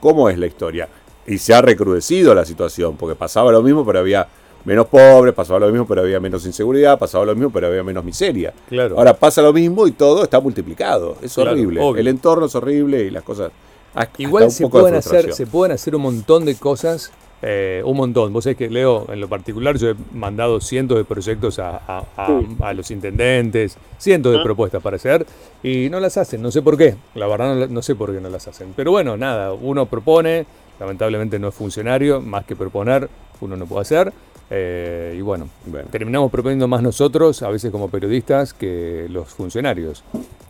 ¿cómo 0.00 0.28
es 0.28 0.38
la 0.38 0.46
historia? 0.46 0.88
Y 1.26 1.38
se 1.38 1.54
ha 1.54 1.62
recrudecido 1.62 2.34
la 2.34 2.44
situación, 2.44 2.96
porque 2.96 3.16
pasaba 3.16 3.50
lo 3.50 3.62
mismo, 3.62 3.84
pero 3.86 4.00
había 4.00 4.28
menos 4.64 4.86
pobres, 4.86 5.34
pasaba 5.34 5.60
lo 5.60 5.68
mismo, 5.68 5.86
pero 5.86 6.00
había 6.02 6.20
menos 6.20 6.44
inseguridad, 6.46 6.98
pasaba 6.98 7.24
lo 7.26 7.34
mismo, 7.34 7.50
pero 7.50 7.66
había 7.68 7.82
menos 7.82 8.04
miseria. 8.04 8.52
Claro. 8.68 8.96
Ahora 8.98 9.14
pasa 9.14 9.42
lo 9.42 9.52
mismo 9.52 9.86
y 9.86 9.92
todo 9.92 10.22
está 10.24 10.40
multiplicado. 10.40 11.16
Es 11.22 11.34
Claro, 11.34 11.50
horrible. 11.52 11.80
obvio. 11.80 12.00
El 12.00 12.08
entorno 12.08 12.46
es 12.46 12.54
horrible 12.54 13.02
y 13.04 13.10
las 13.10 13.22
cosas. 13.22 13.50
hasta 13.94 14.20
Igual 14.22 14.44
un 14.44 14.50
se 14.50 14.64
poco 14.64 14.78
de 14.78 14.82
pueden, 14.84 14.98
hacer, 14.98 15.32
se 15.32 15.46
pueden 15.46 15.72
hacer 15.72 15.94
un 15.94 16.02
montón 16.02 16.44
de 16.44 16.56
cosas, 16.56 17.12
eh, 17.42 17.80
un 17.84 17.96
montón. 17.96 18.32
Vos 18.32 18.42
sabés 18.42 18.56
que 18.56 18.68
Leo, 18.68 19.06
en 19.08 19.20
lo 19.20 19.28
particular, 19.28 19.76
yo 19.78 19.90
he 19.90 19.94
mandado 20.12 20.60
cientos 20.60 20.96
de 20.98 21.04
proyectos 21.04 21.60
a, 21.60 21.76
a- 21.86 22.04
a- 22.16 22.26
Sí. 22.26 22.56
a 22.60 22.72
los 22.72 22.90
intendentes, 22.90 23.76
cientos 23.98 24.32
de 24.32 24.38
Ah. 24.40 24.42
propuestas 24.42 24.82
para 24.82 24.96
hacer, 24.96 25.24
y 25.62 25.88
no 25.90 26.00
las 26.00 26.16
hacen, 26.16 26.42
no 26.42 26.50
sé 26.50 26.60
por 26.62 26.76
qué, 26.76 26.96
la 27.14 27.26
verdad 27.28 27.54
no, 27.54 27.66
no 27.68 27.82
sé 27.82 27.94
por 27.94 28.12
qué 28.12 28.20
no 28.20 28.30
las 28.30 28.48
hacen. 28.48 28.72
Pero 28.74 28.90
bueno, 28.90 29.16
nada, 29.16 29.52
uno 29.52 29.86
propone, 29.86 30.44
lamentablemente 30.80 31.38
no 31.38 31.48
es 31.48 31.54
funcionario, 31.54 32.20
más 32.20 32.44
que 32.46 32.56
proponer, 32.56 33.08
uno 33.40 33.56
no 33.56 33.66
puede 33.66 33.82
hacer. 33.82 34.12
Eh, 34.50 35.14
y 35.16 35.20
bueno, 35.20 35.48
Bueno. 35.66 35.88
terminamos 35.90 36.30
proponiendo 36.30 36.68
más 36.68 36.82
nosotros, 36.82 37.42
a 37.42 37.48
veces 37.50 37.70
como 37.70 37.88
periodistas, 37.88 38.52
que 38.54 39.06
los 39.08 39.28
funcionarios. 39.34 40.04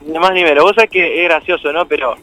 Ni 0.06 0.18
más 0.18 0.32
ni 0.32 0.42
menos. 0.42 0.64
Vos 0.64 0.72
sabés 0.74 0.90
que 0.90 1.22
es 1.22 1.28
gracioso, 1.28 1.72
¿no? 1.72 1.86
Pero, 1.86 2.14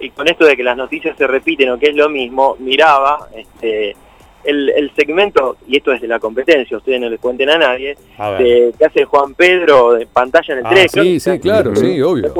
y 0.00 0.10
con 0.10 0.28
esto 0.28 0.44
de 0.44 0.56
que 0.56 0.62
las 0.62 0.76
noticias 0.76 1.16
se 1.16 1.26
repiten 1.26 1.70
o 1.70 1.78
que 1.78 1.90
es 1.90 1.96
lo 1.96 2.08
mismo, 2.08 2.56
miraba 2.60 3.28
este, 3.34 3.96
el, 4.44 4.70
el 4.70 4.90
segmento, 4.94 5.56
y 5.66 5.76
esto 5.78 5.92
es 5.92 6.00
de 6.00 6.08
la 6.08 6.18
competencia, 6.20 6.76
ustedes 6.76 7.00
no 7.00 7.10
les 7.10 7.20
cuenten 7.20 7.50
a 7.50 7.58
nadie, 7.58 7.96
A 8.16 8.30
ver. 8.30 8.42
de, 8.42 8.72
que 8.78 8.84
hace 8.86 9.04
Juan 9.04 9.34
Pedro 9.34 9.92
de 9.94 10.06
pantalla 10.06 10.52
en 10.54 10.58
el 10.60 10.66
Ah, 10.66 10.70
3. 10.70 10.92
sí, 10.92 11.20
sí, 11.20 11.38
claro, 11.40 11.74
sí, 11.76 12.00
obvio. 12.00 12.32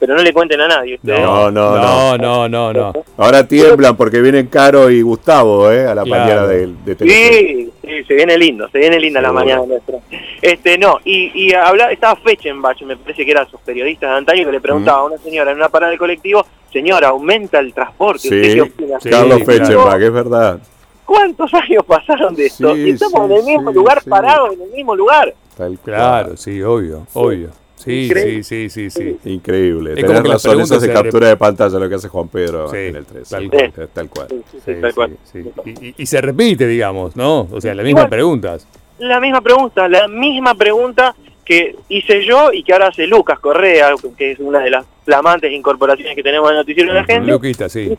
Pero 0.00 0.16
no 0.16 0.22
le 0.22 0.32
cuenten 0.32 0.60
a 0.62 0.66
nadie. 0.66 0.94
ustedes. 0.96 1.20
No, 1.20 1.50
no, 1.50 1.76
no, 1.76 2.16
no, 2.18 2.48
no, 2.48 2.72
no. 2.72 2.92
Ahora 3.18 3.46
tiemblan 3.46 3.96
porque 3.96 4.20
vienen 4.20 4.46
Caro 4.48 4.90
y 4.90 5.02
Gustavo, 5.02 5.70
¿eh? 5.70 5.86
A 5.86 5.94
la 5.94 6.02
Claro. 6.02 6.24
mañana 6.24 6.46
de, 6.46 6.66
de. 6.84 6.96
Sí, 6.98 7.70
sí, 7.82 8.04
se 8.08 8.14
viene 8.14 8.36
lindo, 8.38 8.68
se 8.70 8.78
viene 8.78 8.98
linda 8.98 9.20
la 9.20 9.30
mañana 9.30 9.62
nuestra. 9.66 9.98
Este, 10.40 10.78
no, 10.78 10.96
y, 11.04 11.30
y 11.34 11.52
habla, 11.52 11.92
estaba 11.92 12.16
Fechenbach, 12.16 12.80
me 12.82 12.96
parece 12.96 13.24
que 13.24 13.30
era 13.30 13.46
sus 13.46 13.60
periodistas 13.60 14.10
de 14.10 14.16
antaño, 14.16 14.46
que 14.46 14.52
le 14.52 14.60
preguntaba 14.60 15.00
a 15.00 15.04
una 15.04 15.18
señora 15.18 15.50
en 15.50 15.58
una 15.58 15.68
parada 15.68 15.90
del 15.90 15.98
colectivo, 15.98 16.44
señora, 16.72 17.08
aumenta 17.08 17.58
el 17.58 17.74
transporte, 17.74 18.28
¿usted 18.28 18.42
Sí, 18.44 18.54
qué 18.54 18.60
opina? 18.62 19.00
Sí, 19.00 19.10
Carlos 19.10 19.42
claro. 19.44 19.64
Fechenbach, 19.64 20.00
es 20.00 20.12
verdad. 20.12 20.58
¿Cuántos 21.04 21.52
años 21.54 21.84
pasaron 21.86 22.34
de 22.36 22.46
esto? 22.46 22.72
Sí, 22.74 22.80
y 22.86 22.90
estamos 22.90 23.26
sí, 23.28 23.32
en 23.34 23.38
el 23.40 23.44
mismo 23.44 23.70
sí, 23.70 23.76
lugar, 23.76 24.00
sí. 24.02 24.08
parados 24.08 24.52
en 24.54 24.62
el 24.62 24.70
mismo 24.70 24.96
lugar. 24.96 25.34
Tal 25.56 25.78
Claro, 25.84 26.36
sí, 26.36 26.62
obvio, 26.62 27.06
obvio. 27.12 27.50
Sí, 27.80 27.90
sí, 27.90 28.04
Increíble. 28.06 28.42
sí, 28.44 28.68
sí, 28.68 28.90
sí. 28.90 29.16
Increíble. 29.24 29.90
Es 29.96 30.04
Tenés 30.06 30.22
razón, 30.22 30.60
eso 30.60 30.78
se 30.78 30.92
captura 30.92 31.28
de 31.28 31.36
pantalla 31.36 31.78
lo 31.78 31.88
que 31.88 31.94
hace 31.94 32.08
Juan 32.08 32.28
Pedro 32.28 32.68
Sí, 32.70 32.76
en 32.76 32.96
el 32.96 33.06
3. 33.06 33.28
tal 33.28 33.48
cual. 33.50 33.72
tal 33.92 34.08
cual. 34.10 34.28
Sí, 34.28 34.36
sí, 34.52 34.58
sí, 34.64 34.72
Sí, 34.74 34.80
tal 34.80 34.94
cual. 34.94 35.16
Y, 35.64 35.86
y- 35.88 35.94
y 35.98 36.06
se 36.06 36.20
repite, 36.20 36.66
digamos, 36.66 37.16
¿no? 37.16 37.48
O 37.50 37.60
sea, 37.60 37.74
las 37.74 37.84
mismas 37.84 38.02
Igual. 38.02 38.10
preguntas. 38.10 38.66
La 38.98 39.18
misma 39.18 39.40
pregunta, 39.40 39.88
la 39.88 40.06
misma 40.08 40.54
pregunta 40.54 41.14
que 41.44 41.74
hice 41.88 42.24
yo 42.24 42.52
y 42.52 42.62
que 42.62 42.72
ahora 42.74 42.88
hace 42.88 43.06
Lucas 43.06 43.38
Correa, 43.40 43.94
que 44.16 44.32
es 44.32 44.38
una 44.40 44.60
de 44.60 44.70
las 44.70 44.84
flamantes 45.04 45.50
incorporaciones 45.50 46.14
que 46.14 46.22
tenemos 46.22 46.48
en 46.50 46.56
el 46.56 46.60
noticiero 46.60 46.92
de 46.92 47.00
la 47.00 47.04
gente. 47.06 47.30
Luquita, 47.30 47.68
sí. 47.68 47.96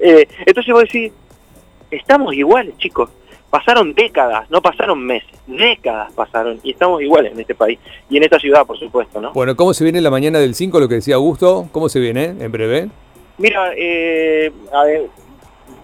Eh, 0.00 0.28
entonces 0.46 0.72
vos 0.72 0.82
decís, 0.84 1.12
estamos 1.90 2.32
iguales, 2.34 2.76
chicos. 2.78 3.10
Pasaron 3.56 3.94
décadas, 3.94 4.50
no 4.50 4.60
pasaron 4.60 5.02
meses, 5.02 5.30
décadas 5.46 6.12
pasaron 6.12 6.60
y 6.62 6.72
estamos 6.72 7.00
iguales 7.00 7.32
en 7.32 7.40
este 7.40 7.54
país 7.54 7.78
y 8.10 8.18
en 8.18 8.22
esta 8.24 8.38
ciudad, 8.38 8.66
por 8.66 8.78
supuesto, 8.78 9.18
¿no? 9.18 9.32
Bueno, 9.32 9.56
¿cómo 9.56 9.72
se 9.72 9.82
viene 9.82 10.02
la 10.02 10.10
mañana 10.10 10.38
del 10.38 10.54
5, 10.54 10.78
lo 10.78 10.88
que 10.88 10.96
decía 10.96 11.14
Augusto? 11.14 11.66
¿Cómo 11.72 11.88
se 11.88 11.98
viene 11.98 12.34
en 12.38 12.52
breve? 12.52 12.88
Mira, 13.38 13.70
eh, 13.74 14.52
a 14.74 14.84
ver, 14.84 15.06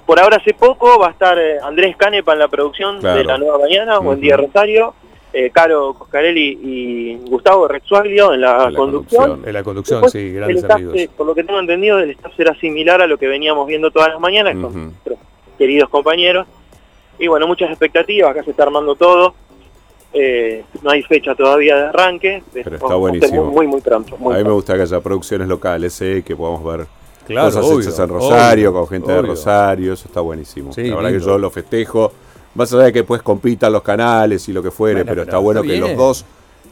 por 0.05 0.21
ahora 0.21 0.37
hace 0.37 0.52
poco 0.52 0.99
va 0.99 1.09
a 1.09 1.11
estar 1.12 1.38
eh, 1.38 1.61
Andrés 1.62 1.97
Canepa 1.97 2.35
en 2.35 2.41
la 2.41 2.49
producción 2.49 3.00
Claro. 3.00 3.17
de 3.17 3.25
La 3.25 3.38
Nueva 3.38 3.59
Mañana, 3.59 3.99
Buen. 4.00 4.21
Día 4.21 4.37
Rosario, 4.37 4.93
eh, 5.33 5.49
Caro 5.50 5.95
Coscarelli 5.95 6.59
y 6.62 7.17
Gustavo 7.31 7.69
Rexuaglio 7.69 8.35
en 8.35 8.43
la, 8.43 8.64
En 8.67 8.73
la 8.75 8.79
conducción. 8.79 9.23
conducción. 9.23 9.49
En 9.49 9.55
la 9.55 9.64
conducción, 9.64 10.02
Después, 10.02 10.12
sí, 10.12 10.31
grandes 10.35 10.59
staff, 10.59 10.76
amigos. 10.76 10.97
eh, 10.99 11.09
por 11.17 11.26
lo 11.26 11.35
que 11.35 11.43
tengo 11.43 11.59
entendido, 11.59 12.00
el 12.00 12.11
staff 12.11 12.37
será 12.37 12.55
similar 12.57 13.00
a 13.00 13.07
lo 13.07 13.17
que 13.17 13.29
veníamos 13.29 13.67
viendo 13.67 13.91
todas 13.91 14.11
las 14.11 14.21
mañanas 14.21 14.52
con 14.57 14.64
Ujú. 14.67 14.79
nuestros 14.79 15.19
queridos 15.57 15.88
compañeros. 15.88 16.47
Y 17.23 17.29
bueno, 17.29 17.47
muchas 17.47 17.71
expectativas, 17.71 18.33
acá 18.33 18.43
se 18.43 18.50
está 18.50 18.64
armando 18.64 18.97
todo. 18.97 19.33
Eh, 20.12 20.64
no 20.83 20.91
hay 20.91 21.05
fecha 21.05 21.37
todavía 21.37 21.76
de 21.76 21.83
arranque, 21.83 22.43
Pero 22.52 22.75
está 22.75 22.97
buenísimo. 22.97 23.45
Muy, 23.45 23.55
muy, 23.55 23.67
muy 23.69 23.81
pronto. 23.81 24.17
muy 24.19 24.35
A 24.35 24.38
mí 24.38 24.45
me 24.45 24.50
gusta 24.50 24.75
que 24.75 24.83
haya 24.83 25.00
producciones 25.00 25.47
locales, 25.47 26.02
¿eh? 26.02 26.25
que 26.26 26.35
podamos 26.35 26.64
ver 26.64 26.88
Claro, 27.25 27.47
cosas 27.47 27.64
obvio, 27.64 27.81
hechas 27.81 27.99
en 28.00 28.09
Rosario, 28.09 28.71
obvio, 28.71 28.81
con 28.81 28.88
gente 28.88 29.12
de. 29.12 29.23
Rosario, 29.23 29.93
eso 29.93 30.09
está 30.09 30.21
buenísimo. 30.21 30.73
Sí, 30.73 30.83
la 30.88 30.97
verdad 30.97 31.12
que 31.12 31.21
yo 31.21 31.38
lo 31.38 31.49
festejo. 31.49 32.12
Más 32.57 32.73
allá 32.73 32.83
de 32.87 32.93
que 32.93 32.99
después 32.99 33.23
compitan 33.23 33.73
los 33.73 33.83
canales 33.83 34.49
y 34.49 34.52
lo 34.52 34.61
que 34.61 34.73
fuere, 34.73 35.05
Bueno, 35.05 35.05
pero, 35.05 35.14
pero 35.14 35.23
está 35.23 35.38
bueno 35.38 35.61
está 35.61 35.73
que 35.73 35.79
los 35.79 35.97
dos 35.97 36.25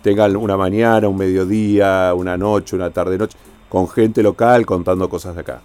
tengan 0.03 0.35
una 0.35 0.57
mañana, 0.57 1.07
un 1.07 1.17
mediodía, 1.17 2.13
una 2.13 2.37
noche, 2.37 2.75
una 2.75 2.91
tarde-noche, 2.91 3.39
con 3.69 3.89
gente 3.89 4.21
local 4.21 4.67
contando 4.67 5.09
cosas 5.09 5.37
de 5.37 5.43
acá. 5.43 5.61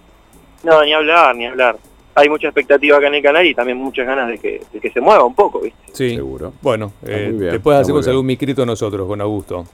No, 0.62 0.80
ni 0.84 0.92
hablar, 0.92 1.34
ni 1.34 1.46
hablar. 1.46 1.76
Hay 2.18 2.28
mucha 2.30 2.48
expectativa 2.48 2.96
acá 2.96 3.08
en 3.08 3.14
el 3.16 3.22
canal 3.22 3.44
y 3.46 3.54
también 3.54 3.76
muchas 3.78 4.06
ganas 4.06 4.28
de 4.28 4.38
que, 4.38 4.62
de 4.72 4.80
que 4.80 4.90
se 4.90 5.00
mueva 5.00 5.22
un 5.24 5.34
poco, 5.34 5.60
¿viste? 5.60 5.78
Sí. 5.92 6.16
Seguro. 6.16 6.52
Bueno, 6.62 6.92
eh, 7.06 7.30
bien, 7.32 7.52
después 7.52 7.76
hacemos 7.78 8.08
algún 8.08 8.24
micrito 8.26 8.64
nosotros 8.64 9.06
con 9.06 9.20
Augusto. 9.20 9.64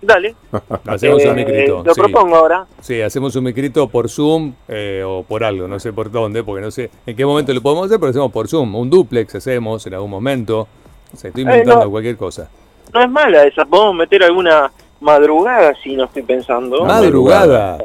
Dale. 0.00 0.34
Hacemos 0.86 1.22
Eh, 1.24 1.28
un 1.30 1.34
micrito. 1.36 1.82
lo 1.84 1.94
sí. 1.94 2.00
propongo 2.00 2.36
ahora. 2.36 2.66
Sí, 2.80 3.00
hacemos 3.00 3.34
un 3.36 3.44
micrito 3.44 3.88
por 3.88 4.08
Zoom 4.10 4.52
eh, 4.68 5.02
o 5.04 5.22
por 5.22 5.42
algo, 5.42 5.66
no 5.68 5.78
sé 5.80 5.92
por 5.92 6.10
dónde, 6.10 6.44
porque 6.44 6.62
no 6.62 6.70
sé 6.70 6.90
en 7.06 7.16
qué 7.16 7.24
momento 7.24 7.52
lo 7.54 7.60
podemos 7.62 7.86
hacer, 7.86 7.98
pero 7.98 8.10
hacemos 8.10 8.30
por 8.30 8.46
Zoom. 8.46 8.74
Un 8.74 8.88
duplex 8.90 9.34
hacemos 9.34 9.86
en 9.86 9.94
algún 9.94 10.10
momento. 10.10 10.68
Sé, 11.14 11.28
estoy 11.28 11.42
inventando 11.44 11.82
Eh, 11.82 11.84
no. 11.86 11.90
cualquier 11.90 12.16
cosa. 12.16 12.48
No 12.92 13.02
es 13.02 13.10
mala 13.10 13.44
esa, 13.44 13.64
podemos 13.64 13.94
meter 13.96 14.22
alguna 14.22 14.70
madrugada 15.00 15.72
si 15.82 15.96
no 15.96 16.04
estoy 16.04 16.22
pensando. 16.22 16.84
Madrugada. 16.84 17.78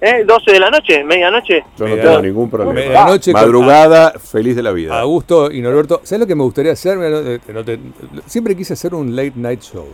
¿Eh? 0.00 0.24
12 0.24 0.52
de 0.52 0.60
la 0.60 0.70
noche, 0.70 1.02
medianoche. 1.02 1.64
Yo 1.76 1.88
no 1.88 1.96
tengo 1.96 2.22
ningún 2.22 2.48
problema. 2.50 3.06
con- 3.06 3.32
Madrugada, 3.32 4.12
feliz 4.12 4.54
de 4.54 4.62
la 4.62 4.70
vida. 4.72 5.00
Augusto 5.00 5.50
y 5.50 5.60
Norberto, 5.60 6.00
¿sabes 6.04 6.20
lo 6.20 6.26
que 6.26 6.34
me 6.36 6.44
gustaría 6.44 6.72
hacer? 6.72 6.96
No 6.98 7.20
te- 7.22 7.52
no 7.52 7.64
te- 7.64 7.78
siempre 8.26 8.54
quise 8.56 8.74
hacer 8.74 8.94
un 8.94 9.14
late 9.16 9.32
night 9.34 9.60
show. 9.60 9.86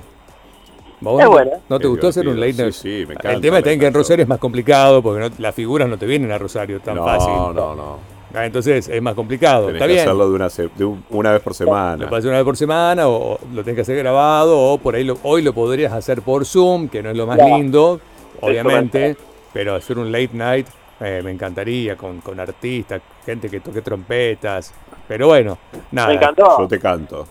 ¿Vos 1.01 1.21
Es 1.21 1.25
no- 1.27 1.31
bueno. 1.33 1.51
¿No 1.69 1.79
te 1.79 1.85
Es 1.85 1.91
gustó 1.91 2.09
hacer 2.09 2.29
un 2.29 2.39
late 2.39 2.53
night 2.55 2.73
Sí, 2.73 2.81
sí, 3.01 3.07
me 3.07 3.15
encanta 3.15 3.33
El 3.33 3.41
tema 3.41 3.59
en 3.59 3.79
que 3.81 3.87
en 3.87 3.95
Rosario 3.95 4.23
es 4.23 4.29
más 4.29 4.39
complicado 4.39 5.03
porque 5.03 5.21
no- 5.29 5.35
las 5.39 5.55
figuras 5.55 5.89
no 5.89 5.97
te 5.99 6.07
vienen 6.07 6.31
a 6.33 6.39
Rosario 6.39 6.81
tan 6.81 6.97
no, 6.97 7.05
fácil. 7.05 7.33
no, 7.33 7.75
no. 7.75 8.15
Ah, 8.35 8.45
entonces 8.47 8.89
es 8.89 9.01
más 9.03 9.15
complicado. 9.15 9.67
Tenés 9.67 9.77
está 9.77 9.87
que 9.87 9.93
bien. 9.93 10.05
hacerlo 10.07 10.29
de 10.29 10.35
una, 10.35 10.51
se- 10.51 10.69
de 10.77 10.85
un- 10.85 11.05
una 11.11 11.33
vez 11.33 11.41
por 11.41 11.53
Lo 11.53 11.55
semana. 11.55 12.09
puedes 12.09 12.23
hacer 12.25 12.31
una 12.31 12.39
vez 12.39 12.45
por 12.45 12.57
semana 12.57 13.07
o, 13.09 13.35
o 13.35 13.39
lo 13.55 13.63
tenés 13.63 13.77
que 13.77 13.83
hacer 13.83 13.97
grabado 13.97 14.59
o 14.59 14.77
por 14.79 14.97
ahí 14.97 15.05
lo- 15.05 15.19
hoy 15.23 15.41
lo 15.43 15.53
podrías 15.53 15.93
hacer 15.93 16.21
por 16.21 16.45
Zoom, 16.45 16.89
que 16.89 17.03
no 17.03 17.11
es 17.11 17.17
lo 17.17 17.27
más 17.27 17.39
lindo, 17.39 18.01
obviamente. 18.41 19.17
Pero 19.55 19.75
hacer 19.77 19.97
un 19.99 20.13
late 20.13 20.31
night 20.35 20.67
eh, 21.01 21.23
me 21.25 21.31
encantaría 21.31 21.97
con, 21.97 22.21
con 22.21 22.39
artistas, 22.39 23.01
gente 23.25 23.49
que 23.49 23.61
toque 23.61 23.81
trompetas, 23.81 24.75
pero 25.09 25.29
bueno, 25.29 25.57
nada. 25.93 26.09
Me 26.09 26.15
encantó. 26.15 26.59
Yo 26.59 26.69
te 26.69 26.79
canto. 26.79 27.27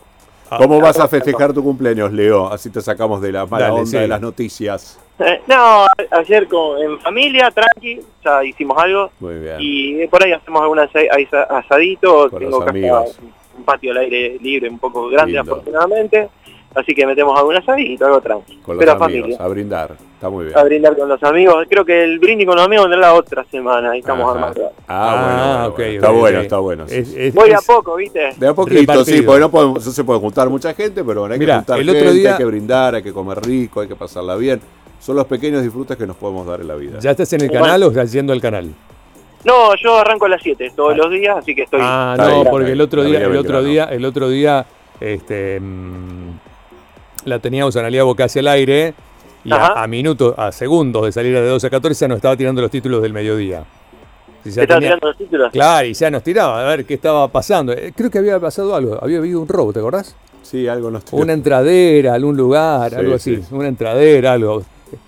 Ah, 0.50 0.58
¿Cómo 0.58 0.80
vas 0.82 1.00
a 1.00 1.08
festejar 1.08 1.54
tu 1.54 1.64
cumpleaños, 1.64 2.12
Leo? 2.12 2.48
Así 2.48 2.70
te 2.70 2.82
sacamos 2.82 3.22
de 3.22 3.32
la 3.32 3.46
mala 3.46 3.66
Dale, 3.66 3.80
onda 3.80 3.90
sí. 3.92 3.98
de 3.98 4.08
las 4.08 4.22
noticias. 4.22 5.00
Eh, 5.20 5.42
no, 5.48 5.86
ayer 6.12 6.48
con, 6.48 6.80
en 6.82 7.00
familia, 7.00 7.50
tranqui, 7.52 8.00
ya 8.24 8.44
hicimos 8.44 8.78
algo. 8.78 9.12
Muy 9.20 9.36
bien. 9.40 9.58
Y 9.60 10.08
por 10.08 10.24
ahí 10.24 10.32
hacemos 10.32 10.62
algún 10.62 10.80
asa- 10.80 11.00
asa- 11.12 11.44
asadito. 11.60 12.30
Con 12.30 12.40
Tengo 12.40 12.60
los 12.60 12.68
amigos. 12.68 13.18
un 13.58 13.64
patio 13.64 13.92
al 13.92 13.98
aire 14.00 14.38
libre 14.42 14.70
un 14.70 14.80
poco 14.80 15.08
grande, 15.10 15.34
Lindo. 15.34 15.52
afortunadamente. 15.54 16.30
Así 16.76 16.96
que 16.96 17.06
metemos 17.06 17.38
algún 17.38 17.56
asadito, 17.56 18.06
algo 18.06 18.20
tranqui. 18.22 18.58
Con 18.58 18.76
los 18.76 18.80
Pero 18.86 18.92
amigos, 18.94 19.22
familia. 19.22 19.38
a 19.40 19.48
brindar. 19.48 19.92
Está 20.16 20.30
muy 20.30 20.46
bien. 20.46 20.58
A 20.58 20.64
brindar 20.64 20.98
con 20.98 21.08
los 21.08 21.22
amigos. 21.24 21.66
Creo 21.70 21.86
que 21.86 22.04
el 22.04 22.18
brindis 22.18 22.48
con 22.48 22.56
los 22.56 22.66
amigos 22.66 22.86
vendrá 22.90 23.10
la 23.10 23.14
otra 23.14 23.46
semana. 23.52 23.96
Y 23.96 24.00
estamos 24.00 24.24
Ajá. 24.24 24.32
armando. 24.34 24.72
Ah, 24.88 25.14
bueno, 25.14 25.36
bueno, 25.36 25.68
ok, 25.68 25.76
bueno. 25.78 25.92
ok, 25.92 25.96
Está 25.96 26.10
bueno, 26.12 26.40
está 26.42 26.58
bueno. 26.58 26.88
sí, 26.88 26.96
Es- 27.16 27.34
Voy 27.36 27.52
a 27.52 27.60
poco, 27.66 27.96
¿viste? 27.98 28.30
De 28.38 28.48
a 28.48 28.54
poquito, 28.56 28.80
repartido. 28.80 29.06
sí, 29.06 29.22
porque 29.22 29.40
no, 29.42 29.52
podemos, 29.52 29.86
no 29.86 29.92
se 29.92 30.04
puede 30.04 30.20
juntar 30.20 30.50
mucha 30.50 30.74
gente, 30.74 31.04
pero 31.04 31.20
bueno, 31.22 31.34
hay 31.34 31.40
Mirá, 31.40 31.54
que 31.54 31.58
juntar 31.60 31.80
el 31.80 31.90
otro 31.90 32.02
gente, 32.02 32.14
día- 32.16 32.32
hay 32.32 32.38
que 32.38 32.46
brindar, 32.46 32.96
hay 32.96 33.04
que 33.04 33.14
comer 33.14 33.40
rico, 33.46 33.82
hay 33.82 33.88
que 33.88 33.96
pasarla 33.96 34.36
bien. 34.36 34.60
Son 35.00 35.16
los 35.16 35.26
pequeños 35.26 35.62
disfrutes 35.62 35.96
que 35.98 36.08
nos 36.08 36.16
podemos 36.16 36.48
dar 36.48 36.62
en 36.62 36.68
la 36.70 36.76
vida. 36.76 36.98
¿Ya 37.02 37.12
estás 37.12 37.32
en 37.34 37.42
el 37.42 37.50
Bueno. 37.50 37.66
canal 37.66 37.84
o 37.84 37.88
estás 37.90 38.12
yendo 38.12 38.34
al 38.34 38.42
canal? 38.42 38.74
No, 39.44 39.76
yo 39.76 39.98
arranco 40.00 40.26
a 40.26 40.30
las 40.30 40.42
7 40.42 40.72
todos 40.74 40.96
los 40.96 41.12
días, 41.12 41.38
así 41.38 41.54
que 41.54 41.64
estoy... 41.64 41.82
Ah, 41.84 42.16
no, 42.18 42.50
porque 42.50 42.72
el 42.72 42.80
otro 42.80 43.04
día, 43.04 43.20
el 43.20 43.36
otro 43.36 43.62
día, 43.62 43.84
el 43.92 44.06
otro 44.06 44.30
día, 44.30 44.66
este, 45.02 45.60
mm, 45.60 46.30
la 47.26 47.40
teníamos 47.40 47.76
a 47.76 47.80
Analia 47.80 48.04
Boca 48.04 48.26
hacia 48.26 48.40
el 48.42 48.48
aire 48.48 48.94
y 49.46 49.52
a, 49.54 49.86
minutos, 49.88 50.34
a 50.38 50.52
segundos 50.52 51.06
de 51.06 51.12
salir 51.12 51.34
de 51.34 51.46
12 51.48 51.68
a 51.68 51.70
14 51.70 52.00
ya 52.02 52.08
nos 52.08 52.18
estaba 52.18 52.36
tirando 52.38 52.62
los 52.62 52.72
títulos 52.72 53.02
del 53.02 53.14
mediodía. 53.14 53.64
Y 54.46 54.50
ya 54.52 54.62
¿Estás 54.64 54.76
tenía- 54.78 54.90
tirando 54.90 55.08
los 55.08 55.18
títulos? 55.18 55.52
Claro, 55.52 55.88
y 55.88 55.94
ya 55.94 56.12
nos 56.12 56.24
tiraba 56.24 56.62
a 56.62 56.76
ver 56.76 56.86
qué 56.86 56.94
estaba 56.96 57.28
pasando. 57.30 57.74
Eh, 57.74 57.94
Creo 57.96 58.10
que 58.10 58.18
había 58.20 58.40
pasado 58.40 58.76
algo, 58.76 58.98
había 59.02 59.18
habido 59.20 59.42
un 59.42 59.48
robo, 59.48 59.72
¿te 59.74 59.80
acordás? 59.80 60.16
Sí, 60.42 60.68
algo 60.68 60.92
nos 60.92 61.04
Una 61.12 61.34
entradera, 61.34 62.14
algún 62.14 62.36
lugar, 62.36 62.90
Sí, 62.92 62.96
algo 62.98 63.16
así, 63.16 63.36
sí. 63.38 63.44
una 63.52 63.68
entradera, 63.70 64.34
algo. 64.34 64.64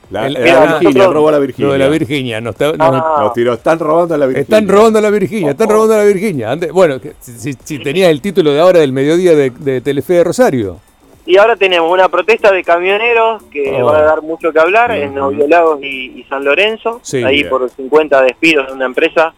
La, 0.09 0.27
El- 0.27 0.33
la 0.33 0.39
Mira, 0.39 0.59
Virginia, 0.61 0.79
nosotros- 0.91 1.13
robó 1.13 1.29
a 1.29 1.31
la 1.33 1.39
Virginia. 1.39 1.67
Lo 1.67 1.73
de 1.73 1.79
la 1.79 1.87
Virginia, 1.89 2.41
nos, 2.41 2.55
Ah. 2.79 3.15
Nos 3.19 3.33
tiró, 3.33 3.53
están 3.53 3.79
robando 3.79 4.15
a 4.15 4.17
la 4.17 4.25
Virginia. 4.27 4.41
Están 4.43 4.67
robando 4.67 4.99
a 4.99 5.01
la 5.01 5.09
Virginia, 5.09 5.51
están 5.51 5.69
robando 5.69 5.93
a 5.95 5.97
la 5.97 6.03
Virginia. 6.05 6.51
Antes- 6.51 6.71
bueno, 6.71 6.99
que 7.01 7.13
si, 7.19 7.33
si- 7.33 7.57
si 7.63 7.79
tenías 7.79 8.09
el 8.09 8.21
título 8.21 8.51
de 8.53 8.59
ahora 8.59 8.79
del 8.79 8.93
mediodía 8.93 9.33
de, 9.35 9.49
de 9.49 9.81
Telefe 9.81 10.13
de 10.13 10.23
Rosario. 10.23 10.77
Y 11.25 11.37
ahora 11.37 11.55
tenemos 11.55 11.91
una 11.91 12.07
protesta 12.09 12.51
de 12.51 12.63
camioneros 12.63 13.43
que 13.51 13.81
Oh. 13.81 13.85
va 13.87 13.97
a 13.97 14.01
dar 14.03 14.21
mucho 14.21 14.51
que 14.53 14.59
hablar 14.59 14.91
en 14.91 15.09
Ujú. 15.11 15.31
Novio 15.31 15.47
Lagos 15.47 15.79
y, 15.81 16.19
y 16.19 16.23
San 16.25 16.43
Lorenzo. 16.45 16.99
Sí, 17.01 17.23
ahí 17.23 17.37
bien. 17.37 17.49
por 17.49 17.67
50 17.69 18.21
despidos 18.23 18.67
de 18.67 18.73
una 18.73 18.85
empresa. 18.85 19.33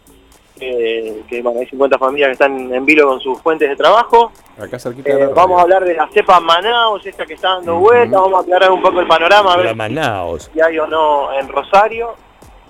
eh, 0.60 1.22
que 1.30 1.40
bueno, 1.44 1.60
hay 1.60 1.68
50 1.68 2.00
familias 2.00 2.30
que 2.30 2.32
están 2.34 2.74
en 2.74 2.84
vilo 2.84 3.08
con 3.08 3.20
sus 3.20 3.40
fuentes 3.44 3.70
de 3.70 3.76
trabajo. 3.76 4.32
Acá 4.60 4.80
cerquita 4.80 5.16
de 5.16 5.22
Eh, 5.26 5.28
vamos 5.36 5.60
a 5.60 5.62
hablar 5.62 5.86
de 5.86 5.94
la 5.94 6.08
cepa 6.08 6.40
Manaus, 6.40 7.06
esta 7.06 7.28
que 7.28 7.36
está 7.36 7.50
dando 7.50 7.74
Ujú. 7.76 7.84
vueltas. 7.84 8.20
Vamos 8.20 8.40
a 8.40 8.42
aclarar 8.42 8.72
un 8.72 8.82
poco 8.82 9.00
el 9.00 9.06
panorama, 9.08 9.54
a 9.54 9.58
ver 9.58 9.76
Manaos. 9.76 10.50
si 10.52 10.60
hay 10.60 10.80
o 10.80 10.88
no 10.88 11.32
en 11.32 11.48
Rosario. 11.48 12.16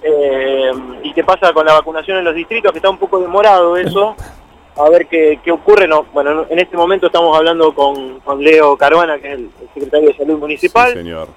Eh, 0.03 0.69
y 1.03 1.13
qué 1.13 1.23
pasa 1.23 1.53
con 1.53 1.65
la 1.65 1.73
vacunación 1.75 2.17
en 2.17 2.25
los 2.25 2.35
distritos, 2.35 2.73
que 2.73 2.79
está 2.79 2.89
un 2.89 2.97
poco 2.97 3.19
demorado 3.19 3.77
eso. 3.77 4.15
A 4.79 4.89
ver 4.89 5.07
qué, 5.07 5.39
qué 5.43 5.51
ocurre. 5.51 5.87
No, 5.87 6.05
bueno, 6.13 6.45
en 6.49 6.59
este 6.59 6.77
momento 6.77 7.07
estamos 7.07 7.35
hablando 7.37 7.73
con, 7.73 8.19
con 8.21 8.43
Leo 8.43 8.77
Caruana, 8.77 9.17
que 9.19 9.27
es 9.27 9.33
el, 9.39 9.49
el 9.61 9.67
secretario 9.73 10.09
de 10.09 10.17
Salud 10.17 10.37
Municipal. 10.39 10.91
Sí, 10.91 10.97
señor. 10.99 11.27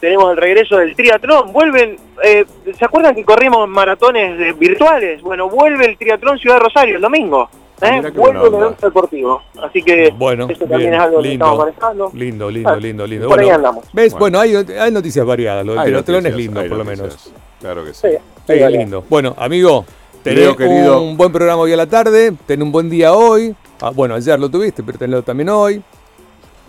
Tenemos 0.00 0.30
el 0.32 0.36
regreso 0.36 0.76
del 0.76 0.94
triatlón. 0.94 1.52
Vuelven, 1.52 1.96
eh, 2.22 2.44
¿se 2.78 2.84
acuerdan 2.84 3.14
que 3.14 3.24
corrimos 3.24 3.66
maratones 3.68 4.58
virtuales? 4.58 5.22
Bueno, 5.22 5.48
vuelve 5.48 5.86
el 5.86 5.96
triatlón 5.96 6.38
Ciudad 6.38 6.56
de 6.56 6.64
Rosario 6.64 6.96
el 6.96 7.02
domingo. 7.02 7.48
Ah, 7.80 7.96
¿eh? 7.98 8.02
qué 8.02 8.10
Vuelve 8.10 8.46
el 8.48 8.54
evento 8.54 8.86
deportivo. 8.86 9.42
Así 9.62 9.82
que 9.82 10.10
Bueno, 10.16 10.46
eso 10.50 10.60
también 10.60 10.80
bien, 10.80 10.94
es 10.94 11.00
algo 11.00 11.22
que 11.22 11.28
lindo. 11.28 11.44
estamos 11.46 11.58
manejando. 11.66 12.10
Lindo, 12.14 12.50
lindo, 12.50 12.70
Ah, 12.70 12.76
lindo, 12.76 13.06
lindo. 13.06 13.28
por 13.28 13.38
ahí 13.38 13.44
Bueno, 13.46 13.56
andamos. 13.56 13.84
¿Ves? 13.92 14.14
Bueno. 14.14 14.40
Hay, 14.40 14.54
hay 14.54 14.90
noticias 14.92 15.24
variadas. 15.24 15.64
Lo 15.64 15.74
del 15.74 15.84
triatlón 15.84 16.26
es 16.26 16.34
lindo, 16.36 16.60
por 16.68 16.78
lo 16.78 16.84
menos. 16.84 17.32
Claro 17.60 17.84
que 17.84 17.94
sí. 17.94 18.08
Sí, 18.46 18.60
vale. 18.60 18.78
lindo. 18.78 19.04
Bueno, 19.08 19.34
amigo, 19.38 19.84
Leo, 20.34 20.56
querido. 20.56 21.02
un 21.02 21.16
buen 21.16 21.32
programa 21.32 21.62
hoy 21.62 21.72
a 21.72 21.76
la 21.76 21.86
tarde, 21.86 22.32
ten 22.46 22.62
un 22.62 22.72
buen 22.72 22.88
día 22.90 23.12
hoy. 23.12 23.54
Ah, 23.80 23.90
bueno, 23.90 24.14
ayer 24.14 24.38
lo 24.40 24.48
tuviste, 24.48 24.82
pero 24.82 24.98
tenlo 24.98 25.22
también 25.22 25.48
hoy. 25.48 25.82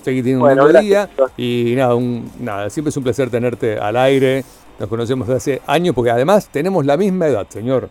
Seguí 0.03 0.21
teniendo 0.21 0.45
Bueno, 0.45 0.63
un 0.65 0.71
gracias, 0.71 1.09
día. 1.15 1.25
Y 1.37 1.75
nada, 1.75 1.95
un- 1.95 2.31
nada, 2.39 2.69
siempre 2.69 2.89
es 2.89 2.97
un 2.97 3.03
placer 3.03 3.29
tenerte 3.29 3.77
al 3.77 3.97
aire. 3.97 4.43
Nos 4.79 4.87
conocemos 4.89 5.27
desde 5.27 5.37
hace 5.37 5.61
años 5.67 5.95
porque 5.95 6.11
además 6.11 6.49
tenemos 6.51 6.85
la 6.85 6.97
misma 6.97 7.27
edad, 7.27 7.45
señor. 7.49 7.89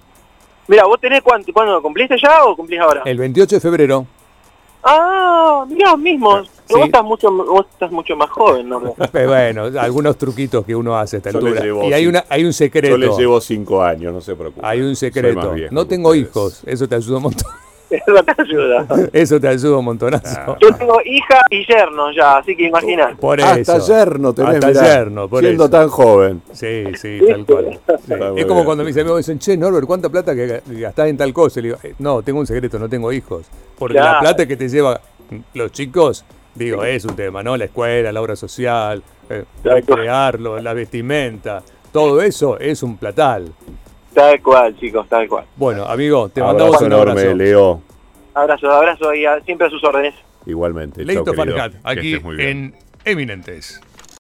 Mira, 0.69 0.85
¿vos 0.85 1.01
tenés 1.01 1.21
cuánto? 1.23 1.53
¿Cuándo? 1.53 1.81
¿Cumpliste 1.83 2.17
ya 2.23 2.45
o 2.45 2.57
cumplís 2.57 2.81
ahora? 2.81 3.03
El 3.05 3.19
28 3.19 3.57
de 3.57 3.61
febrero. 3.61 4.07
Ah, 4.83 5.65
mirá, 5.69 5.95
Sí. 6.67 6.75
Vos, 6.75 6.85
estás 6.87 7.05
mucho, 7.05 7.31
vos 7.31 7.67
estás 7.73 7.91
mucho 7.93 8.17
más 8.17 8.29
joven, 8.31 8.69
¿no? 8.69 8.81
Bueno, 9.13 9.65
algunos 9.79 10.17
truquitos 10.19 10.65
que 10.67 10.75
uno 10.75 10.97
hace 10.99 11.17
a 11.17 11.19
esta 11.19 11.31
altura. 11.31 11.61
llevo 11.63 11.85
Y 11.89 11.93
hay, 11.93 12.05
cinco- 12.05 12.11
una, 12.19 12.25
hay 12.29 12.45
un 12.45 12.53
secreto. 12.53 12.89
Yo 12.89 12.99
les 12.99 13.17
llevo 13.17 13.41
cinco 13.41 13.83
años, 13.83 14.13
no 14.13 14.21
se 14.21 14.35
preocupen. 14.35 14.65
Hay 14.65 14.81
un 14.81 14.97
Soy 14.97 15.09
secreto. 15.11 15.37
más 15.39 15.55
viejo 15.55 15.75
No 15.75 15.87
tengo 15.87 16.09
ustedes. 16.11 16.29
hijos, 16.29 16.63
eso 16.67 16.89
te 16.89 16.95
ayuda 16.97 17.17
un 17.19 17.23
montón. 17.25 17.49
Eso 17.89 18.13
te 18.25 18.43
ayuda. 18.43 18.85
Eso 19.13 19.41
te 19.41 19.47
ayuda 19.47 19.77
un 19.79 19.85
montonazo. 19.85 20.57
Yo 20.61 20.75
tengo 20.75 20.99
hija 21.05 21.39
y 21.51 21.65
yerno 21.69 22.11
ya, 22.11 22.39
así 22.39 22.57
que 22.57 22.65
imagina. 22.67 23.17
Por 23.21 23.39
eso. 23.39 23.49
Hasta 23.49 23.79
yerno 23.79 24.33
tenés, 24.35 24.55
Hasta 24.57 24.67
mirá, 24.67 24.83
yerno, 24.83 25.29
por 25.29 25.45
siendo 25.45 25.65
eso. 25.67 25.71
tan 25.71 25.89
joven. 25.89 26.43
Sí, 26.51 26.83
sí, 27.01 27.21
tal 27.29 27.47
cual. 27.47 27.79
Sí. 28.05 28.13
Es 28.35 28.45
como 28.47 28.55
bien. 28.57 28.65
cuando 28.65 28.83
mis 28.83 28.97
amigos 28.97 29.19
dicen, 29.19 29.39
che, 29.39 29.57
Norbert, 29.57 29.87
¿cuánta 29.87 30.09
plata 30.09 30.35
que 30.35 30.63
gastás 30.67 31.07
en 31.07 31.17
tal 31.17 31.33
cosa? 31.33 31.61
Y 31.61 31.63
le 31.63 31.69
digo, 31.69 31.79
"Eh, 31.85 31.95
no, 32.01 32.23
tengo 32.23 32.41
un 32.41 32.47
secreto, 32.49 32.77
no 32.81 32.89
tengo 32.89 33.13
hijos. 33.13 33.47
Porque 33.79 33.95
la 34.01 34.19
plata 34.19 34.47
que 34.49 34.57
te 34.57 34.69
lleva 34.69 35.01
los 35.55 35.71
chicos, 35.71 36.25
digo, 36.57 36.85
es 36.85 37.05
un 37.05 37.15
tema, 37.17 37.43
¿no? 37.43 37.57
La 37.57 37.67
escuela, 37.67 38.11
la 38.13 38.21
obra 38.21 38.35
social, 38.37 39.03
eh, 39.31 39.45
recrearlo, 39.63 40.59
la 40.61 40.73
vestimenta, 40.73 41.63
todo 41.93 42.21
eso 42.23 42.59
es 42.59 42.83
un 42.83 42.97
platal. 42.97 43.53
Tal 44.15 44.43
cual, 44.43 44.77
chicos, 44.79 45.07
tal 45.09 45.29
cual. 45.29 45.45
Bueno, 45.57 45.85
amigo, 45.85 46.29
te 46.31 46.41
mandamos 46.41 46.77
Abrazo 46.77 46.87
un 46.87 46.93
enorme, 46.93 47.21
abrazo. 47.21 47.37
Leo. 47.37 47.83
Abrazo, 48.35 48.71
abrazo 48.71 49.15
y 49.15 49.27
a- 49.27 49.41
siempre 49.43 49.67
a 49.67 49.71
sus 49.71 49.83
órdenes. 49.85 50.15
Igualmente. 50.47 51.05
Leito 51.05 51.25
Que 51.33 51.41
aquí 51.85 52.09
estés 52.13 52.23
muy 52.25 52.37
bien. 52.37 52.49
en 52.49 52.75
Eminentes. 53.05 53.81